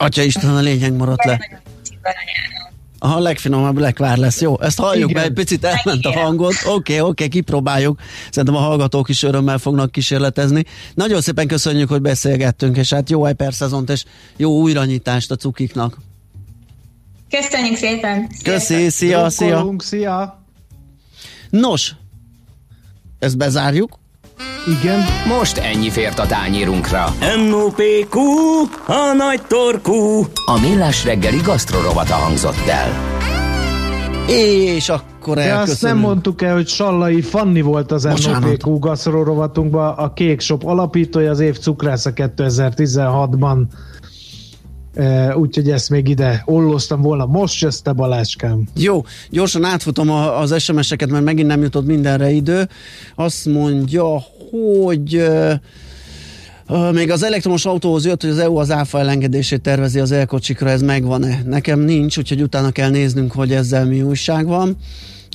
Atya 0.00 0.22
Isten, 0.22 0.56
a 0.56 0.60
lényeg 0.60 0.92
maradt 0.92 1.24
le. 1.24 1.60
A 2.98 3.18
legfinomabb 3.18 3.78
lekvár 3.78 4.16
lesz, 4.16 4.40
jó? 4.40 4.60
Ezt 4.60 4.78
halljuk, 4.78 5.12
mert 5.12 5.26
egy 5.26 5.32
picit 5.32 5.64
elment 5.64 6.04
a 6.04 6.12
hangot. 6.12 6.54
Oké, 6.64 6.70
okay, 6.70 7.00
oké, 7.00 7.08
okay, 7.08 7.28
kipróbáljuk. 7.28 8.00
Szerintem 8.30 8.62
a 8.62 8.64
hallgatók 8.64 9.08
is 9.08 9.22
örömmel 9.22 9.58
fognak 9.58 9.92
kísérletezni. 9.92 10.64
Nagyon 10.94 11.20
szépen 11.20 11.46
köszönjük, 11.46 11.88
hogy 11.88 12.00
beszélgettünk, 12.00 12.76
és 12.76 12.92
hát 12.92 13.10
jó 13.10 13.24
szezont, 13.50 13.90
és 13.90 14.04
jó 14.36 14.60
újranyitást 14.60 15.30
a 15.30 15.36
cukiknak. 15.36 15.96
Köszönjük 17.30 17.76
szépen! 17.76 18.30
Köszi, 18.42 18.88
szia, 18.88 19.30
szia! 19.30 19.74
szia! 19.78 20.44
Nos, 21.50 21.94
ezt 23.18 23.36
bezárjuk. 23.36 23.99
Igen. 24.80 25.00
Most 25.38 25.56
ennyi 25.56 25.90
fért 25.90 26.18
a 26.18 26.26
tányírunkra. 26.26 27.04
M.O.P.Q. 27.48 28.18
A 28.86 29.12
nagy 29.16 29.42
torkú. 29.46 30.26
A 30.44 30.60
millás 30.60 31.04
reggeli 31.04 31.40
gasztrorovata 31.44 32.14
hangzott 32.14 32.66
el. 32.68 33.18
És 34.28 34.88
akkor 34.88 35.36
De 35.36 35.54
azt 35.54 35.82
nem 35.82 35.98
mondtuk 35.98 36.42
el, 36.42 36.54
hogy 36.54 36.68
Sallai 36.68 37.20
Fanni 37.20 37.60
volt 37.60 37.92
az 37.92 38.02
NOPQ 38.02 38.78
gasztrorovatunkban, 38.78 39.94
a 39.96 40.12
Kék 40.12 40.40
Shop 40.40 40.64
alapítója, 40.64 41.30
az 41.30 41.40
év 41.40 41.58
cukrásza 41.58 42.10
2016-ban 42.14 43.58
úgyhogy 45.34 45.70
ezt 45.70 45.90
még 45.90 46.08
ide 46.08 46.42
olloztam 46.46 47.00
volna. 47.00 47.26
Most 47.26 47.62
jössz 47.62 47.78
te 47.78 47.92
Baláskám. 47.92 48.68
Jó, 48.76 49.04
gyorsan 49.30 49.64
átfutom 49.64 50.10
az 50.10 50.62
SMS-eket, 50.62 51.10
mert 51.10 51.24
megint 51.24 51.48
nem 51.48 51.62
jutott 51.62 51.86
mindenre 51.86 52.30
idő. 52.30 52.68
Azt 53.14 53.46
mondja, 53.46 54.22
hogy 54.50 55.28
Uh, 56.72 56.92
még 56.92 57.10
az 57.10 57.22
elektromos 57.22 57.66
autóhoz 57.66 58.06
jött, 58.06 58.20
hogy 58.20 58.30
az 58.30 58.38
EU 58.38 58.56
az 58.56 58.70
áfa 58.70 58.98
elengedését 58.98 59.60
tervezi 59.60 60.00
az 60.00 60.12
elkocsikra, 60.12 60.68
ez 60.70 60.82
megvan-e? 60.82 61.42
Nekem 61.46 61.80
nincs, 61.80 62.18
úgyhogy 62.18 62.42
utána 62.42 62.70
kell 62.70 62.90
néznünk, 62.90 63.32
hogy 63.32 63.52
ezzel 63.52 63.84
mi 63.84 64.02
újság 64.02 64.46
van. 64.46 64.76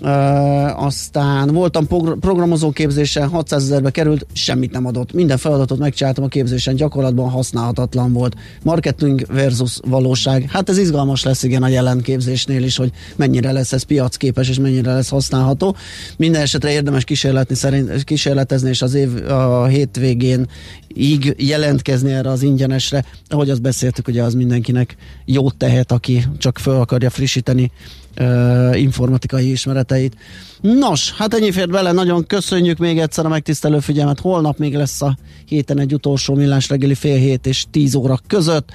Uh, 0.02 0.84
aztán 0.84 1.48
voltam 1.48 1.88
progr- 1.88 2.20
programozó 2.20 2.72
képzésen, 2.72 3.30
600 3.30 3.64
ezerbe 3.64 3.90
került, 3.90 4.26
semmit 4.34 4.72
nem 4.72 4.86
adott. 4.86 5.14
Minden 5.14 5.38
feladatot 5.38 5.78
megcsináltam 5.78 6.24
a 6.24 6.28
képzésen, 6.28 6.76
gyakorlatban 6.76 7.30
használhatatlan 7.30 8.14
volt. 8.14 8.36
Marketing 8.64 9.26
versus 9.28 9.80
valóság. 9.88 10.50
Hát 10.50 10.70
ez 10.70 10.78
izgalmas 10.78 11.24
lesz 11.24 11.44
igen 11.44 11.64
a 11.64 11.68
jelen 11.68 12.02
képzésnél 12.02 12.64
is, 12.64 12.78
hogy 12.78 12.92
mennyire 13.16 13.52
lesz 13.52 13.74
ez 13.74 13.84
piacképes 13.84 14.50
és 14.50 14.60
mennyire 14.60 14.94
lesz 14.94 15.10
használható. 15.10 15.76
Minden 16.18 16.42
esetre 16.42 16.72
érdemes 16.72 17.04
kísérletni, 17.04 17.56
szerint, 17.56 18.04
kísérletezni, 18.04 18.70
és 18.70 18.82
az 18.82 18.94
év 18.94 19.32
a 19.32 19.66
hétvégén 19.66 20.48
így 20.94 21.36
jelentkezni 21.38 22.12
erre 22.12 22.30
az 22.30 22.44
ingyenesre. 22.44 23.06
Ahogy 23.28 23.50
azt 23.50 23.62
beszéltük, 23.62 24.08
ugye 24.08 24.24
az 24.24 24.34
mindenkinek 24.34 24.96
jót 25.26 25.56
tehet, 25.56 25.92
aki 25.92 26.24
csak 26.38 26.58
fel 26.58 26.80
akarja 26.82 27.10
frissíteni 27.10 27.72
uh, 28.20 28.82
informatikai 28.82 29.52
ismereteit. 29.52 30.16
Nos, 30.62 31.12
hát 31.12 31.34
ennyi 31.34 31.52
fért 31.52 31.70
bele, 31.70 31.92
nagyon 31.92 32.26
köszönjük 32.26 32.78
még 32.78 33.00
egyszer 33.00 33.26
a 33.26 33.30
megtisztelő 33.30 33.80
figyelmet. 33.80 34.20
Holnap 34.20 34.58
még 34.58 34.76
lesz 34.76 35.02
a 35.02 35.18
héten 35.46 35.80
egy 35.80 35.94
utolsó 35.94 36.34
millás 36.34 36.70
reggeli 36.70 36.96
fél 36.96 37.18
hét 37.18 37.48
és 37.48 37.66
tíz 37.72 37.96
óra 37.96 38.20
között. 38.28 38.70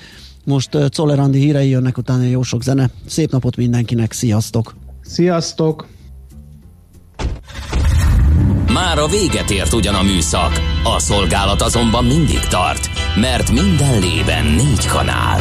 Most 0.45 0.75
uh, 0.75 0.87
Czoller 0.87 1.33
hírei 1.33 1.69
jönnek, 1.69 1.99
utána 1.99 2.23
jó 2.23 2.43
sok 2.43 2.63
zene. 2.63 2.91
Szép 3.07 3.31
napot 3.31 3.57
mindenkinek, 3.57 4.13
sziasztok! 4.13 4.75
Sziasztok! 5.03 5.87
Már 8.73 8.99
a 8.99 9.07
véget 9.07 9.51
ért 9.51 9.73
ugyan 9.73 9.95
a 9.95 10.03
műszak, 10.03 10.61
a 10.85 10.99
szolgálat 10.99 11.63
azonban 11.63 12.05
mindig 12.05 12.39
tart, 12.39 12.89
mert 13.17 13.53
minden 13.53 14.01
lében 14.01 14.45
négy 14.45 14.87
kanál. 14.87 15.41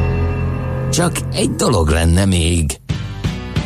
Csak 0.91 1.11
egy 1.33 1.51
dolog 1.51 1.89
lenne 1.89 2.25
még. 2.25 2.71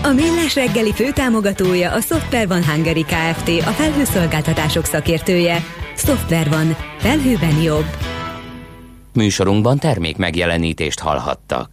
A 0.04 0.08
Millás 0.08 0.56
reggeli 0.56 0.94
főtámogatója 0.94 1.92
a 1.92 2.02
Software 2.02 2.48
van 2.48 2.66
Hungary 2.66 3.04
Kft. 3.04 3.48
A 3.48 3.72
felhőszolgáltatások 3.72 4.86
szakértője. 4.86 5.64
Software 5.98 6.50
van. 6.50 6.76
Felhőben 6.98 7.62
jobb. 7.62 7.86
Műsorunkban 9.14 9.80
termék 9.80 10.18
megjelenítést 10.18 11.00
hallhattak. 11.00 11.64